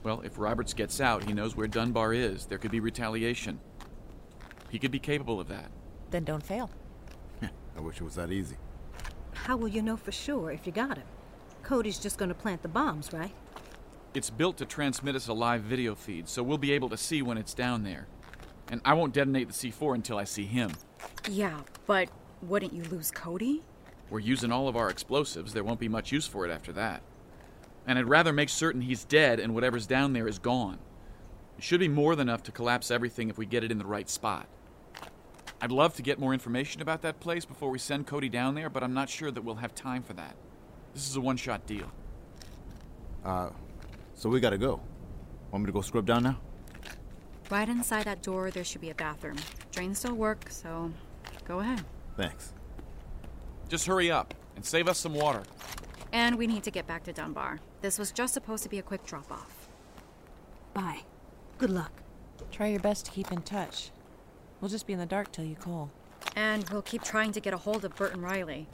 Well, 0.03 0.21
if 0.21 0.39
Roberts 0.39 0.73
gets 0.73 1.01
out, 1.01 1.25
he 1.25 1.33
knows 1.33 1.53
where 1.53 1.67
Dunbar 1.67 2.13
is. 2.13 2.45
There 2.45 2.57
could 2.57 2.71
be 2.71 2.79
retaliation. 2.79 3.59
He 4.73 4.79
could 4.79 4.89
be 4.89 4.97
capable 4.97 5.39
of 5.39 5.47
that. 5.49 5.69
Then 6.09 6.23
don't 6.23 6.41
fail. 6.41 6.71
I 7.43 7.79
wish 7.79 8.01
it 8.01 8.03
was 8.03 8.15
that 8.15 8.31
easy. 8.31 8.55
How 9.33 9.55
will 9.55 9.67
you 9.67 9.83
know 9.83 9.95
for 9.95 10.11
sure 10.11 10.49
if 10.49 10.65
you 10.65 10.71
got 10.71 10.97
him? 10.97 11.05
Cody's 11.61 11.99
just 11.99 12.17
going 12.17 12.29
to 12.29 12.35
plant 12.35 12.63
the 12.63 12.69
bombs, 12.69 13.13
right? 13.13 13.35
It's 14.15 14.31
built 14.31 14.57
to 14.57 14.65
transmit 14.65 15.15
us 15.15 15.27
a 15.27 15.33
live 15.33 15.61
video 15.61 15.93
feed, 15.93 16.27
so 16.27 16.41
we'll 16.41 16.57
be 16.57 16.71
able 16.71 16.89
to 16.89 16.97
see 16.97 17.21
when 17.21 17.37
it's 17.37 17.53
down 17.53 17.83
there. 17.83 18.07
And 18.71 18.81
I 18.83 18.95
won't 18.95 19.13
detonate 19.13 19.47
the 19.47 19.53
C4 19.53 19.93
until 19.93 20.17
I 20.17 20.23
see 20.23 20.45
him. 20.45 20.71
Yeah, 21.29 21.59
but 21.85 22.09
wouldn't 22.41 22.73
you 22.73 22.81
lose 22.85 23.11
Cody? 23.11 23.61
We're 24.09 24.21
using 24.21 24.51
all 24.51 24.67
of 24.67 24.75
our 24.75 24.89
explosives. 24.89 25.53
There 25.53 25.63
won't 25.63 25.79
be 25.79 25.87
much 25.87 26.11
use 26.11 26.25
for 26.25 26.47
it 26.47 26.51
after 26.51 26.71
that. 26.73 27.03
And 27.85 27.99
I'd 27.99 28.09
rather 28.09 28.33
make 28.33 28.49
certain 28.49 28.81
he's 28.81 29.05
dead 29.05 29.39
and 29.39 29.53
whatever's 29.53 29.85
down 29.85 30.13
there 30.13 30.27
is 30.27 30.39
gone. 30.39 30.79
It 31.59 31.63
should 31.63 31.79
be 31.79 31.87
more 31.87 32.15
than 32.15 32.27
enough 32.27 32.41
to 32.43 32.51
collapse 32.51 32.89
everything 32.89 33.29
if 33.29 33.37
we 33.37 33.45
get 33.45 33.63
it 33.63 33.71
in 33.71 33.77
the 33.77 33.85
right 33.85 34.09
spot. 34.09 34.47
I'd 35.63 35.71
love 35.71 35.95
to 35.95 36.01
get 36.01 36.19
more 36.19 36.33
information 36.33 36.81
about 36.81 37.03
that 37.03 37.21
place 37.21 37.45
before 37.45 37.69
we 37.69 37.79
send 37.79 38.05
Cody 38.05 38.27
down 38.27 38.53
there, 38.53 38.69
but 38.69 38.83
I'm 38.83 38.93
not 38.93 39.09
sure 39.09 39.31
that 39.31 39.45
we'll 39.45 39.55
have 39.55 39.73
time 39.73 40.03
for 40.03 40.11
that. 40.11 40.35
This 40.93 41.09
is 41.09 41.15
a 41.15 41.21
one 41.21 41.37
shot 41.37 41.65
deal. 41.65 41.89
Uh, 43.23 43.47
so 44.13 44.27
we 44.27 44.41
gotta 44.41 44.57
go. 44.57 44.81
Want 45.51 45.63
me 45.63 45.67
to 45.67 45.71
go 45.71 45.79
scrub 45.79 46.05
down 46.05 46.23
now? 46.23 46.37
Right 47.49 47.69
inside 47.69 48.03
that 48.03 48.21
door, 48.21 48.51
there 48.51 48.65
should 48.65 48.81
be 48.81 48.89
a 48.89 48.95
bathroom. 48.95 49.37
Drains 49.71 49.99
still 49.99 50.15
work, 50.15 50.47
so 50.49 50.91
go 51.47 51.61
ahead. 51.61 51.85
Thanks. 52.17 52.51
Just 53.69 53.85
hurry 53.85 54.11
up. 54.11 54.33
And 54.57 54.65
save 54.65 54.89
us 54.89 54.99
some 54.99 55.13
water. 55.13 55.43
And 56.11 56.37
we 56.37 56.45
need 56.45 56.63
to 56.63 56.71
get 56.71 56.87
back 56.87 57.05
to 57.05 57.13
Dunbar. 57.13 57.61
This 57.79 57.97
was 57.97 58.11
just 58.11 58.33
supposed 58.33 58.63
to 58.63 58.69
be 58.69 58.79
a 58.79 58.83
quick 58.83 59.05
drop 59.05 59.31
off. 59.31 59.69
Bye. 60.73 61.03
Good 61.57 61.69
luck. 61.69 61.93
Try 62.51 62.67
your 62.67 62.81
best 62.81 63.05
to 63.05 63.11
keep 63.11 63.31
in 63.31 63.41
touch. 63.43 63.91
We'll 64.63 64.69
just 64.69 64.87
be 64.87 64.93
in 64.93 64.99
the 64.99 65.05
dark 65.05 65.29
till 65.33 65.43
you 65.43 65.57
call. 65.57 65.91
And 66.37 66.63
we'll 66.69 66.83
keep 66.83 67.03
trying 67.03 67.33
to 67.33 67.41
get 67.41 67.53
a 67.53 67.57
hold 67.57 67.83
of 67.83 67.97
Bert 67.97 68.13
and 68.13 68.23
Riley. 68.23 68.65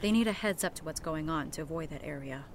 They 0.00 0.10
need 0.10 0.26
a 0.26 0.32
heads 0.32 0.64
up 0.64 0.74
to 0.74 0.84
what's 0.84 0.98
going 0.98 1.30
on 1.30 1.52
to 1.52 1.62
avoid 1.62 1.90
that 1.90 2.02
area. 2.02 2.46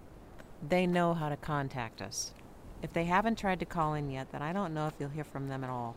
They 0.68 0.86
know 0.86 1.14
how 1.14 1.30
to 1.30 1.38
contact 1.38 2.02
us. 2.02 2.34
If 2.82 2.92
they 2.92 3.06
haven't 3.06 3.38
tried 3.38 3.62
to 3.62 3.66
call 3.66 3.94
in 3.94 4.12
yet, 4.12 4.34
then 4.34 4.42
I 4.42 4.52
don't 4.52 4.74
know 4.74 4.88
if 4.88 4.94
you'll 5.00 5.08
hear 5.08 5.24
from 5.24 5.48
them 5.48 5.64
at 5.64 5.70
all. 5.70 5.96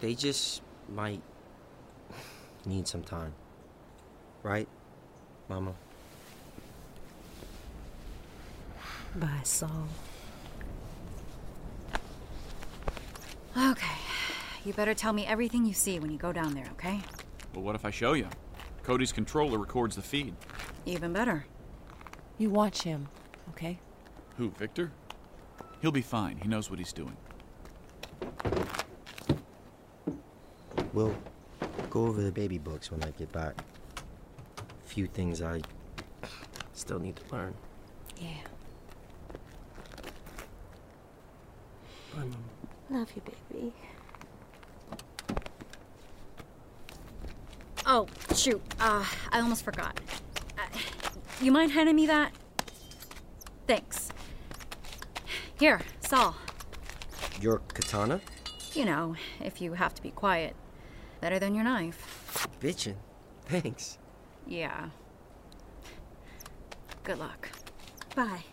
They 0.00 0.16
just 0.16 0.60
might 0.92 1.22
need 2.66 2.88
some 2.88 3.04
time. 3.04 3.32
Right, 4.42 4.66
Mama? 5.48 5.74
Bye, 9.14 9.42
Saul. 9.44 9.86
Okay. 13.56 13.98
You 14.64 14.72
better 14.72 14.94
tell 14.94 15.12
me 15.12 15.24
everything 15.26 15.64
you 15.64 15.72
see 15.72 15.98
when 15.98 16.10
you 16.10 16.18
go 16.18 16.32
down 16.32 16.54
there, 16.54 16.66
okay? 16.72 17.00
Well, 17.54 17.62
what 17.62 17.74
if 17.74 17.84
I 17.84 17.90
show 17.90 18.12
you? 18.12 18.28
Cody's 18.82 19.12
controller 19.12 19.58
records 19.58 19.96
the 19.96 20.02
feed. 20.02 20.34
Even 20.84 21.12
better. 21.12 21.46
You 22.38 22.50
watch 22.50 22.82
him, 22.82 23.08
okay? 23.50 23.78
Who, 24.36 24.50
Victor? 24.50 24.92
He'll 25.80 25.92
be 25.92 26.02
fine. 26.02 26.38
He 26.38 26.48
knows 26.48 26.70
what 26.70 26.78
he's 26.78 26.92
doing. 26.92 27.16
We'll 30.92 31.14
go 31.90 32.06
over 32.06 32.22
the 32.22 32.32
baby 32.32 32.58
books 32.58 32.90
when 32.90 33.02
I 33.04 33.10
get 33.10 33.30
back. 33.32 33.54
A 34.58 34.88
few 34.88 35.06
things 35.06 35.42
I 35.42 35.60
still 36.72 36.98
need 36.98 37.16
to 37.16 37.34
learn. 37.34 37.54
Yeah. 38.20 38.28
Bye, 42.14 42.24
Mama. 42.24 42.36
Love 42.90 43.12
you, 43.14 43.22
baby. 43.52 43.72
Oh, 47.90 48.06
shoot. 48.36 48.60
Uh, 48.78 49.02
I 49.32 49.40
almost 49.40 49.64
forgot. 49.64 49.98
Uh, 50.58 50.78
you 51.40 51.50
mind 51.50 51.72
handing 51.72 51.96
me 51.96 52.06
that? 52.06 52.32
Thanks. 53.66 54.10
Here, 55.58 55.80
Saul. 56.00 56.36
Your 57.40 57.60
katana? 57.72 58.20
You 58.74 58.84
know, 58.84 59.16
if 59.42 59.62
you 59.62 59.72
have 59.72 59.94
to 59.94 60.02
be 60.02 60.10
quiet. 60.10 60.54
Better 61.22 61.38
than 61.38 61.54
your 61.54 61.64
knife. 61.64 62.46
Bitchin'. 62.60 62.96
Thanks. 63.46 63.96
Yeah. 64.46 64.90
Good 67.04 67.18
luck. 67.18 67.48
Bye. 68.14 68.44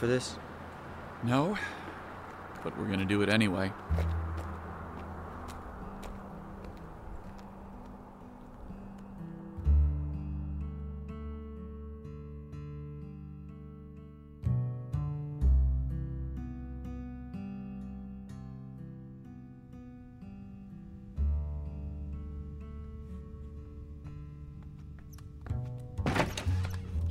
For 0.00 0.06
this? 0.06 0.34
No, 1.22 1.58
but 2.64 2.76
we're 2.78 2.86
gonna 2.86 3.04
do 3.04 3.20
it 3.20 3.28
anyway. 3.28 3.70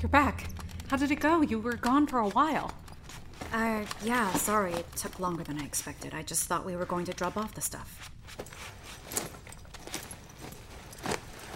You're 0.02 0.10
back. 0.10 0.47
How 0.89 0.97
did 0.97 1.12
it 1.12 1.19
go? 1.19 1.41
You 1.41 1.60
were 1.60 1.73
gone 1.73 2.08
for 2.08 2.17
a 2.17 2.30
while. 2.30 2.79
Uh, 3.51 3.83
yeah, 4.03 4.31
sorry. 4.33 4.73
It 4.73 4.95
took 4.95 5.19
longer 5.19 5.43
than 5.43 5.59
I 5.59 5.65
expected. 5.65 6.13
I 6.13 6.21
just 6.23 6.43
thought 6.43 6.65
we 6.65 6.75
were 6.75 6.85
going 6.85 7.05
to 7.05 7.13
drop 7.13 7.35
off 7.35 7.55
the 7.55 7.62
stuff. 7.62 8.12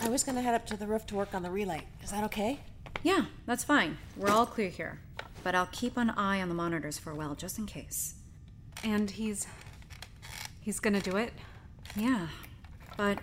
I 0.01 0.09
was 0.09 0.23
gonna 0.23 0.41
head 0.41 0.53
up 0.53 0.65
to 0.67 0.75
the 0.75 0.85
roof 0.85 1.05
to 1.07 1.15
work 1.15 1.33
on 1.33 1.43
the 1.43 1.49
relay. 1.49 1.83
Is 2.03 2.11
that 2.11 2.25
okay? 2.25 2.59
Yeah, 3.03 3.25
that's 3.45 3.63
fine. 3.63 3.97
We're 4.17 4.31
all 4.31 4.45
clear 4.45 4.69
here. 4.69 4.99
But 5.43 5.55
I'll 5.55 5.69
keep 5.71 5.95
an 5.95 6.09
eye 6.09 6.41
on 6.41 6.49
the 6.49 6.55
monitors 6.55 6.97
for 6.97 7.11
a 7.11 7.15
while, 7.15 7.35
just 7.35 7.57
in 7.57 7.65
case. 7.65 8.15
And 8.83 9.09
he's. 9.11 9.47
he's 10.59 10.79
gonna 10.79 10.99
do 10.99 11.15
it? 11.15 11.31
Yeah, 11.95 12.27
but 12.97 13.19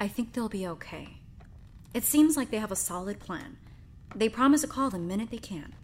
I 0.00 0.08
think 0.08 0.32
they'll 0.32 0.48
be 0.48 0.66
okay. 0.66 1.18
It 1.94 2.04
seems 2.04 2.36
like 2.36 2.50
they 2.50 2.58
have 2.58 2.72
a 2.72 2.76
solid 2.76 3.20
plan. 3.20 3.56
They 4.14 4.28
promise 4.28 4.62
to 4.62 4.66
call 4.66 4.90
the 4.90 4.98
minute 4.98 5.30
they 5.30 5.38
can. 5.38 5.74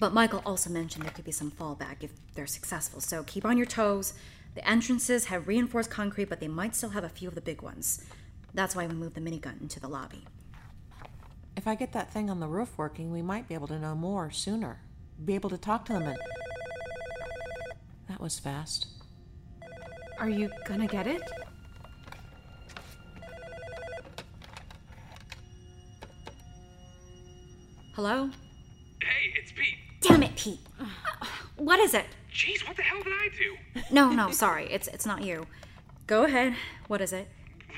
But 0.00 0.14
Michael 0.14 0.42
also 0.46 0.70
mentioned 0.70 1.04
there 1.04 1.12
could 1.12 1.26
be 1.26 1.30
some 1.30 1.50
fallback 1.50 1.96
if 2.00 2.10
they're 2.34 2.46
successful, 2.46 3.02
so 3.02 3.22
keep 3.22 3.44
on 3.44 3.58
your 3.58 3.66
toes. 3.66 4.14
The 4.54 4.66
entrances 4.66 5.26
have 5.26 5.46
reinforced 5.46 5.90
concrete, 5.90 6.30
but 6.30 6.40
they 6.40 6.48
might 6.48 6.74
still 6.74 6.88
have 6.90 7.04
a 7.04 7.08
few 7.10 7.28
of 7.28 7.34
the 7.34 7.42
big 7.42 7.60
ones. 7.60 8.06
That's 8.54 8.74
why 8.74 8.86
we 8.86 8.94
moved 8.94 9.14
the 9.14 9.20
minigun 9.20 9.60
into 9.60 9.78
the 9.78 9.88
lobby. 9.88 10.24
If 11.54 11.68
I 11.68 11.74
get 11.74 11.92
that 11.92 12.10
thing 12.10 12.30
on 12.30 12.40
the 12.40 12.48
roof 12.48 12.78
working, 12.78 13.12
we 13.12 13.20
might 13.20 13.46
be 13.46 13.54
able 13.54 13.68
to 13.68 13.78
know 13.78 13.94
more 13.94 14.30
sooner. 14.30 14.80
Be 15.22 15.34
able 15.34 15.50
to 15.50 15.58
talk 15.58 15.84
to 15.84 15.92
them 15.92 16.04
and. 16.04 16.18
That 18.08 18.20
was 18.20 18.38
fast. 18.38 18.86
Are 20.18 20.30
you 20.30 20.50
gonna 20.66 20.86
get 20.86 21.06
it? 21.06 21.22
Hello? 27.94 28.30
Pete. 30.40 30.58
Uh, 30.80 30.86
what 31.56 31.78
is 31.78 31.92
it? 31.92 32.06
Jeez, 32.32 32.66
what 32.66 32.74
the 32.74 32.82
hell 32.82 33.02
did 33.02 33.12
I 33.12 33.28
do? 33.36 33.82
No, 33.90 34.10
no, 34.10 34.30
sorry. 34.30 34.66
It's 34.72 34.88
it's 34.88 35.04
not 35.04 35.22
you. 35.22 35.46
Go 36.06 36.24
ahead. 36.24 36.54
What 36.88 37.02
is 37.02 37.12
it? 37.12 37.28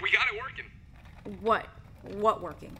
We 0.00 0.12
got 0.12 0.26
it 0.32 0.40
working. 0.40 1.40
What? 1.40 1.66
What 2.02 2.40
working? 2.40 2.78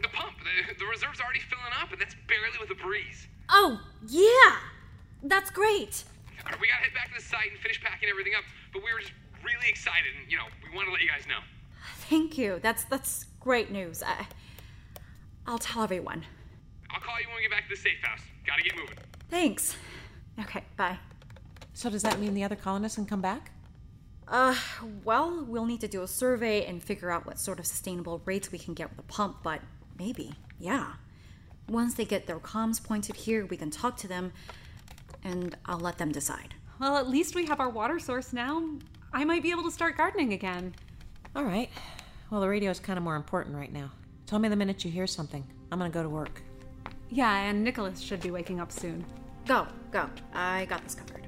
The 0.00 0.08
pump, 0.08 0.32
the, 0.38 0.74
the 0.78 0.86
reserve's 0.86 1.20
already 1.20 1.40
filling 1.40 1.74
up, 1.78 1.92
and 1.92 2.00
that's 2.00 2.16
barely 2.26 2.56
with 2.58 2.70
a 2.70 2.82
breeze. 2.82 3.26
Oh, 3.50 3.78
yeah. 4.08 4.56
That's 5.22 5.50
great. 5.50 6.04
All 6.44 6.52
right, 6.52 6.60
we 6.60 6.68
gotta 6.68 6.84
head 6.84 6.94
back 6.94 7.08
to 7.08 7.20
the 7.20 7.28
site 7.28 7.50
and 7.50 7.60
finish 7.60 7.82
packing 7.82 8.08
everything 8.08 8.32
up, 8.34 8.44
but 8.72 8.82
we 8.82 8.90
were 8.94 9.00
just 9.00 9.12
really 9.44 9.68
excited, 9.68 10.08
and, 10.18 10.30
you 10.30 10.38
know, 10.38 10.44
we 10.64 10.74
wanted 10.74 10.86
to 10.86 10.92
let 10.92 11.02
you 11.02 11.08
guys 11.08 11.26
know. 11.28 11.40
Thank 12.08 12.38
you. 12.38 12.60
That's 12.62 12.84
that's 12.84 13.26
great 13.40 13.70
news. 13.70 14.02
I, 14.02 14.26
I'll 15.46 15.58
tell 15.58 15.82
everyone. 15.82 16.24
I'll 16.90 17.00
call 17.00 17.20
you 17.20 17.26
when 17.28 17.36
we 17.36 17.42
get 17.42 17.50
back 17.50 17.68
to 17.68 17.74
the 17.74 17.80
safe 17.80 18.00
house. 18.02 18.20
Gotta 18.46 18.62
get 18.62 18.74
moving. 18.76 18.96
Thanks. 19.30 19.76
Okay, 20.40 20.64
bye. 20.76 20.98
So, 21.74 21.90
does 21.90 22.02
that 22.02 22.18
mean 22.18 22.34
the 22.34 22.44
other 22.44 22.56
colonists 22.56 22.96
can 22.96 23.06
come 23.06 23.20
back? 23.20 23.50
Uh, 24.26 24.54
well, 25.04 25.44
we'll 25.46 25.64
need 25.64 25.80
to 25.80 25.88
do 25.88 26.02
a 26.02 26.08
survey 26.08 26.64
and 26.66 26.82
figure 26.82 27.10
out 27.10 27.26
what 27.26 27.38
sort 27.38 27.58
of 27.58 27.66
sustainable 27.66 28.20
rates 28.24 28.52
we 28.52 28.58
can 28.58 28.74
get 28.74 28.88
with 28.88 28.96
the 28.96 29.02
pump, 29.04 29.38
but 29.42 29.60
maybe, 29.98 30.34
yeah. 30.58 30.92
Once 31.68 31.94
they 31.94 32.04
get 32.04 32.26
their 32.26 32.38
comms 32.38 32.82
pointed 32.82 33.16
here, 33.16 33.46
we 33.46 33.56
can 33.56 33.70
talk 33.70 33.96
to 33.96 34.08
them, 34.08 34.32
and 35.24 35.56
I'll 35.66 35.78
let 35.78 35.98
them 35.98 36.12
decide. 36.12 36.54
Well, 36.78 36.96
at 36.96 37.08
least 37.08 37.34
we 37.34 37.46
have 37.46 37.60
our 37.60 37.70
water 37.70 37.98
source 37.98 38.32
now. 38.32 38.62
I 39.12 39.24
might 39.24 39.42
be 39.42 39.50
able 39.50 39.64
to 39.64 39.70
start 39.70 39.96
gardening 39.96 40.32
again. 40.32 40.74
All 41.34 41.44
right. 41.44 41.70
Well, 42.30 42.40
the 42.40 42.48
radio's 42.48 42.80
kind 42.80 42.98
of 42.98 43.02
more 43.02 43.16
important 43.16 43.56
right 43.56 43.72
now. 43.72 43.90
Tell 44.26 44.38
me 44.38 44.48
the 44.48 44.56
minute 44.56 44.84
you 44.84 44.90
hear 44.90 45.06
something. 45.06 45.46
I'm 45.72 45.78
gonna 45.78 45.90
go 45.90 46.02
to 46.02 46.08
work. 46.08 46.42
Yeah, 47.10 47.34
and 47.34 47.64
Nicholas 47.64 48.00
should 48.00 48.20
be 48.20 48.30
waking 48.30 48.60
up 48.60 48.70
soon. 48.70 49.04
Go, 49.48 49.66
go. 49.90 50.10
I 50.34 50.66
got 50.66 50.84
this 50.84 50.94
covered. 50.94 51.26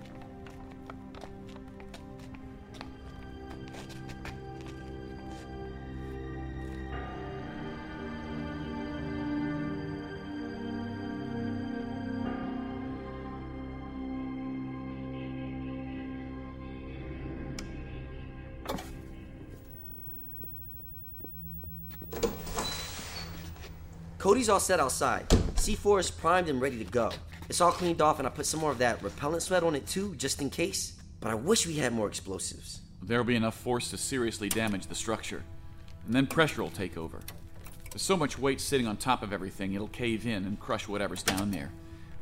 Cody's 24.18 24.50
all 24.50 24.60
set 24.60 24.78
outside. 24.78 25.26
C4 25.54 26.00
is 26.00 26.10
primed 26.10 26.50
and 26.50 26.60
ready 26.60 26.76
to 26.76 26.84
go. 26.84 27.10
It's 27.50 27.60
all 27.60 27.72
cleaned 27.72 28.00
off, 28.00 28.20
and 28.20 28.28
I 28.28 28.30
put 28.30 28.46
some 28.46 28.60
more 28.60 28.70
of 28.70 28.78
that 28.78 29.02
repellent 29.02 29.42
sweat 29.42 29.64
on 29.64 29.74
it 29.74 29.84
too, 29.84 30.14
just 30.14 30.40
in 30.40 30.50
case. 30.50 30.92
But 31.18 31.32
I 31.32 31.34
wish 31.34 31.66
we 31.66 31.74
had 31.74 31.92
more 31.92 32.06
explosives. 32.06 32.80
There'll 33.02 33.24
be 33.24 33.34
enough 33.34 33.56
force 33.56 33.90
to 33.90 33.96
seriously 33.96 34.48
damage 34.48 34.86
the 34.86 34.94
structure, 34.94 35.42
and 36.06 36.14
then 36.14 36.28
pressure 36.28 36.62
will 36.62 36.70
take 36.70 36.96
over. 36.96 37.18
There's 37.90 38.02
so 38.02 38.16
much 38.16 38.38
weight 38.38 38.60
sitting 38.60 38.86
on 38.86 38.96
top 38.98 39.24
of 39.24 39.32
everything, 39.32 39.74
it'll 39.74 39.88
cave 39.88 40.28
in 40.28 40.44
and 40.44 40.60
crush 40.60 40.86
whatever's 40.86 41.24
down 41.24 41.50
there. 41.50 41.72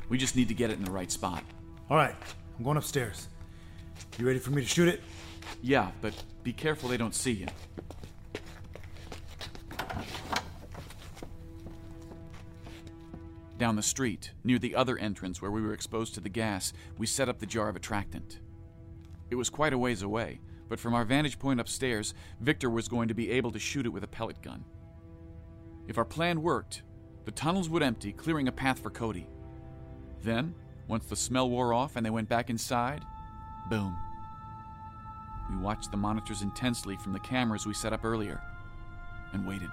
We 0.09 0.17
just 0.17 0.35
need 0.35 0.47
to 0.47 0.55
get 0.55 0.71
it 0.71 0.79
in 0.79 0.83
the 0.83 0.89
right 0.89 1.11
spot. 1.11 1.43
All 1.91 1.97
right, 1.97 2.15
I'm 2.57 2.63
going 2.63 2.77
upstairs. 2.77 3.27
You 4.17 4.25
ready 4.25 4.39
for 4.39 4.49
me 4.49 4.63
to 4.63 4.67
shoot 4.67 4.87
it? 4.87 4.99
Yeah, 5.61 5.91
but 6.01 6.15
be 6.41 6.53
careful 6.53 6.89
they 6.89 6.97
don't 6.97 7.13
see 7.13 7.33
you. 7.33 7.47
Down 13.59 13.75
the 13.75 13.83
street, 13.83 14.31
near 14.45 14.57
the 14.57 14.73
other 14.73 14.97
entrance 14.97 15.41
where 15.41 15.51
we 15.51 15.61
were 15.61 15.73
exposed 15.73 16.13
to 16.13 16.21
the 16.21 16.29
gas, 16.29 16.71
we 16.97 17.05
set 17.05 17.27
up 17.27 17.39
the 17.39 17.45
jar 17.45 17.67
of 17.67 17.75
attractant. 17.75 18.39
It 19.29 19.35
was 19.35 19.49
quite 19.49 19.73
a 19.73 19.77
ways 19.77 20.01
away, 20.01 20.39
but 20.69 20.79
from 20.79 20.93
our 20.93 21.03
vantage 21.03 21.37
point 21.37 21.59
upstairs, 21.59 22.13
Victor 22.39 22.69
was 22.69 22.87
going 22.87 23.09
to 23.09 23.13
be 23.13 23.29
able 23.31 23.51
to 23.51 23.59
shoot 23.59 23.85
it 23.85 23.89
with 23.89 24.05
a 24.05 24.07
pellet 24.07 24.41
gun. 24.41 24.63
If 25.89 25.97
our 25.97 26.05
plan 26.05 26.41
worked, 26.41 26.83
the 27.25 27.31
tunnels 27.31 27.67
would 27.67 27.83
empty, 27.83 28.13
clearing 28.13 28.47
a 28.47 28.53
path 28.53 28.79
for 28.79 28.89
Cody. 28.89 29.27
Then, 30.23 30.55
once 30.87 31.07
the 31.07 31.17
smell 31.17 31.49
wore 31.49 31.73
off 31.73 31.97
and 31.97 32.05
they 32.05 32.09
went 32.09 32.29
back 32.29 32.49
inside, 32.49 33.03
boom. 33.69 33.93
We 35.49 35.57
watched 35.57 35.91
the 35.91 35.97
monitors 35.97 36.43
intensely 36.43 36.95
from 36.95 37.11
the 37.11 37.19
cameras 37.19 37.65
we 37.65 37.73
set 37.73 37.91
up 37.91 38.05
earlier 38.05 38.41
and 39.33 39.45
waited. 39.45 39.69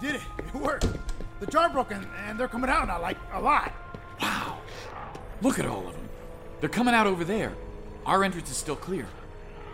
Did 0.00 0.16
it. 0.16 0.22
It 0.38 0.54
worked. 0.54 0.86
The 1.40 1.46
jar 1.46 1.68
broke 1.68 1.92
and, 1.92 2.06
and 2.26 2.38
they're 2.38 2.48
coming 2.48 2.70
out 2.70 2.86
now, 2.86 3.00
like 3.00 3.18
a 3.32 3.40
lot. 3.40 3.72
Wow. 4.20 4.58
Look 5.42 5.58
at 5.58 5.66
all 5.66 5.86
of 5.86 5.94
them. 5.94 6.08
They're 6.60 6.68
coming 6.68 6.94
out 6.94 7.06
over 7.06 7.24
there. 7.24 7.52
Our 8.06 8.24
entrance 8.24 8.50
is 8.50 8.56
still 8.56 8.76
clear. 8.76 9.06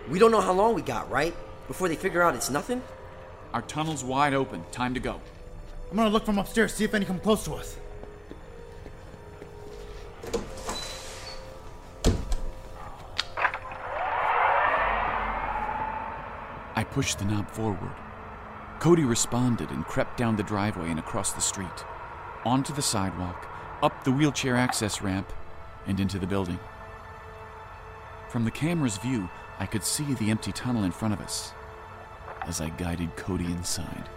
We 0.08 0.18
don't 0.18 0.30
know 0.30 0.40
how 0.40 0.52
long 0.52 0.74
we 0.74 0.82
got, 0.82 1.10
right? 1.10 1.34
Before 1.66 1.88
they 1.88 1.96
figure 1.96 2.22
out 2.22 2.34
it's 2.34 2.50
nothing? 2.50 2.82
Our 3.52 3.62
tunnel's 3.62 4.04
wide 4.04 4.34
open. 4.34 4.64
Time 4.70 4.94
to 4.94 5.00
go. 5.00 5.20
I'm 5.90 5.96
gonna 5.96 6.10
look 6.10 6.24
from 6.24 6.38
upstairs, 6.38 6.74
see 6.74 6.84
if 6.84 6.94
any 6.94 7.04
come 7.04 7.18
close 7.18 7.44
to 7.44 7.54
us. 7.54 7.76
I 16.74 16.84
pushed 16.84 17.18
the 17.18 17.24
knob 17.24 17.50
forward. 17.50 17.90
Cody 18.87 19.03
responded 19.03 19.68
and 19.72 19.85
crept 19.85 20.16
down 20.16 20.37
the 20.37 20.44
driveway 20.44 20.90
and 20.90 21.01
across 21.01 21.33
the 21.33 21.40
street, 21.40 21.85
onto 22.44 22.72
the 22.72 22.81
sidewalk, 22.81 23.49
up 23.83 24.05
the 24.05 24.12
wheelchair 24.12 24.55
access 24.55 25.03
ramp, 25.03 25.33
and 25.88 25.99
into 25.99 26.20
the 26.20 26.27
building. 26.29 26.61
From 28.29 28.44
the 28.44 28.51
camera's 28.53 28.96
view, 28.99 29.29
I 29.59 29.66
could 29.66 29.83
see 29.83 30.14
the 30.14 30.31
empty 30.31 30.53
tunnel 30.53 30.85
in 30.85 30.92
front 30.92 31.14
of 31.14 31.20
us 31.20 31.53
as 32.42 32.61
I 32.61 32.68
guided 32.68 33.16
Cody 33.16 33.46
inside. 33.46 34.09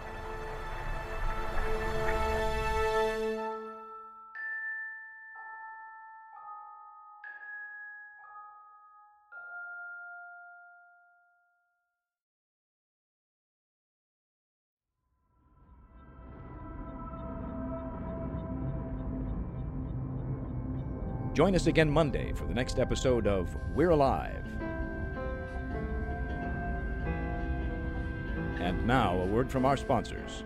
Join 21.40 21.54
us 21.54 21.68
again 21.68 21.90
Monday 21.90 22.34
for 22.34 22.44
the 22.44 22.52
next 22.52 22.78
episode 22.78 23.26
of 23.26 23.56
We're 23.74 23.88
Alive. 23.88 24.44
And 28.60 28.86
now, 28.86 29.18
a 29.18 29.24
word 29.24 29.50
from 29.50 29.64
our 29.64 29.78
sponsors. 29.78 30.44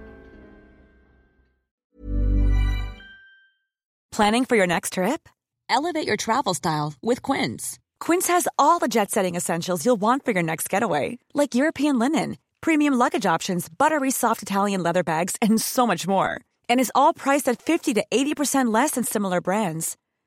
Planning 4.13 4.45
for 4.45 4.55
your 4.55 4.69
next 4.69 4.93
trip? 4.93 5.29
Elevate 5.69 6.07
your 6.07 6.17
travel 6.17 6.55
style 6.55 6.95
with 7.03 7.23
Quince. 7.23 7.81
Quince 7.99 8.29
has 8.29 8.47
all 8.57 8.79
the 8.79 8.87
jet 8.87 9.11
setting 9.11 9.35
essentials 9.35 9.85
you'll 9.85 9.97
want 9.97 10.25
for 10.25 10.31
your 10.31 10.45
next 10.45 10.71
getaway, 10.71 11.19
like 11.35 11.57
European 11.57 11.99
linen, 11.99 12.37
premium 12.61 12.95
luggage 12.95 13.27
options, 13.27 13.69
buttery 13.69 14.13
soft 14.13 14.43
Italian 14.43 14.85
leather 14.85 15.03
bags, 15.03 15.35
and 15.43 15.61
so 15.61 15.89
much 15.89 16.07
more. 16.07 16.41
And 16.69 16.79
is 16.79 16.93
all 16.95 17.13
priced 17.13 17.49
at 17.49 17.61
50 17.61 17.95
to 17.95 18.05
80% 18.13 18.73
less 18.73 18.93
than 18.93 19.03
similar 19.03 19.41
brands. 19.41 19.97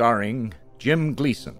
Starring 0.00 0.54
Jim 0.78 1.12
Gleason, 1.12 1.58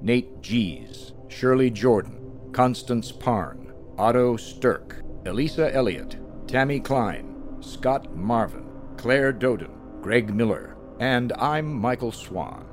Nate 0.00 0.40
Gies, 0.40 1.12
Shirley 1.26 1.72
Jordan, 1.72 2.20
Constance 2.52 3.10
Parn, 3.10 3.72
Otto 3.98 4.36
Stirk, 4.36 5.02
Elisa 5.26 5.74
Elliott, 5.74 6.16
Tammy 6.46 6.78
Klein, 6.78 7.34
Scott 7.58 8.14
Marvin, 8.16 8.64
Claire 8.96 9.32
Doden, 9.32 9.72
Greg 10.02 10.32
Miller, 10.32 10.76
and 11.00 11.32
I'm 11.32 11.66
Michael 11.66 12.12
Swan. 12.12 12.64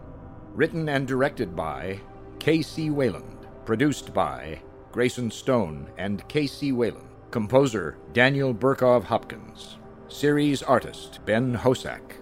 Written 0.53 0.87
and 0.87 1.07
directed 1.07 1.55
by 1.55 1.99
K.C. 2.37 2.91
Wayland. 2.91 3.47
Produced 3.65 4.13
by 4.13 4.61
Grayson 4.91 5.31
Stone 5.31 5.89
and 5.97 6.27
K.C. 6.27 6.73
Wayland. 6.73 7.09
Composer 7.31 7.97
Daniel 8.13 8.53
Burkov 8.53 9.03
Hopkins. 9.03 9.79
Series 10.09 10.61
artist 10.61 11.21
Ben 11.25 11.57
Hosack. 11.57 12.17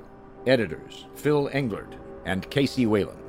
Editors 0.47 1.07
Phil 1.15 1.49
Englert 1.49 1.99
and 2.25 2.49
K.C. 2.49 2.85
Wayland. 2.85 3.19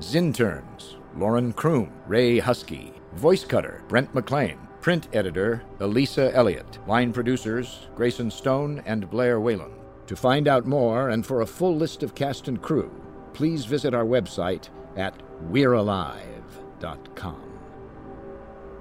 Zinterns 0.00 0.96
Lauren 1.16 1.52
Kroom, 1.52 1.90
Ray 2.06 2.38
Husky. 2.38 2.92
Voice 3.14 3.44
cutter 3.44 3.82
Brent 3.88 4.14
McLean. 4.14 4.58
Print 4.80 5.08
editor 5.14 5.62
Elisa 5.80 6.34
Elliott. 6.34 6.78
Line 6.86 7.12
producers 7.12 7.88
Grayson 7.96 8.30
Stone 8.30 8.82
and 8.84 9.10
Blair 9.10 9.40
Wayland. 9.40 9.72
To 10.08 10.16
find 10.16 10.46
out 10.46 10.66
more 10.66 11.08
and 11.08 11.24
for 11.24 11.40
a 11.40 11.46
full 11.46 11.74
list 11.74 12.02
of 12.02 12.14
cast 12.14 12.48
and 12.48 12.60
crew, 12.60 12.90
please 13.32 13.64
visit 13.64 13.94
our 13.94 14.04
website 14.04 14.68
at 14.96 15.14
we'realive.com. 15.50 17.42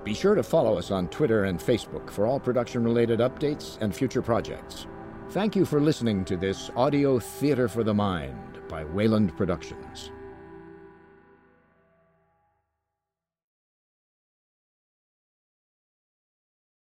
Be 0.04 0.14
sure 0.14 0.36
to 0.36 0.44
follow 0.44 0.78
us 0.78 0.92
on 0.92 1.08
Twitter 1.08 1.46
and 1.46 1.60
Facebook 1.60 2.12
for 2.12 2.28
all 2.28 2.40
production 2.40 2.84
related 2.84 3.20
updates 3.20 3.82
and 3.82 3.96
future 3.96 4.22
projects. 4.22 4.86
Thank 5.32 5.56
you 5.56 5.66
for 5.66 5.82
listening 5.82 6.24
to 6.26 6.38
this 6.38 6.70
audio 6.76 7.18
theater 7.18 7.68
for 7.68 7.84
the 7.84 7.94
mind 7.94 8.55
by 8.68 8.84
Wayland 8.86 9.36
Productions. 9.36 10.12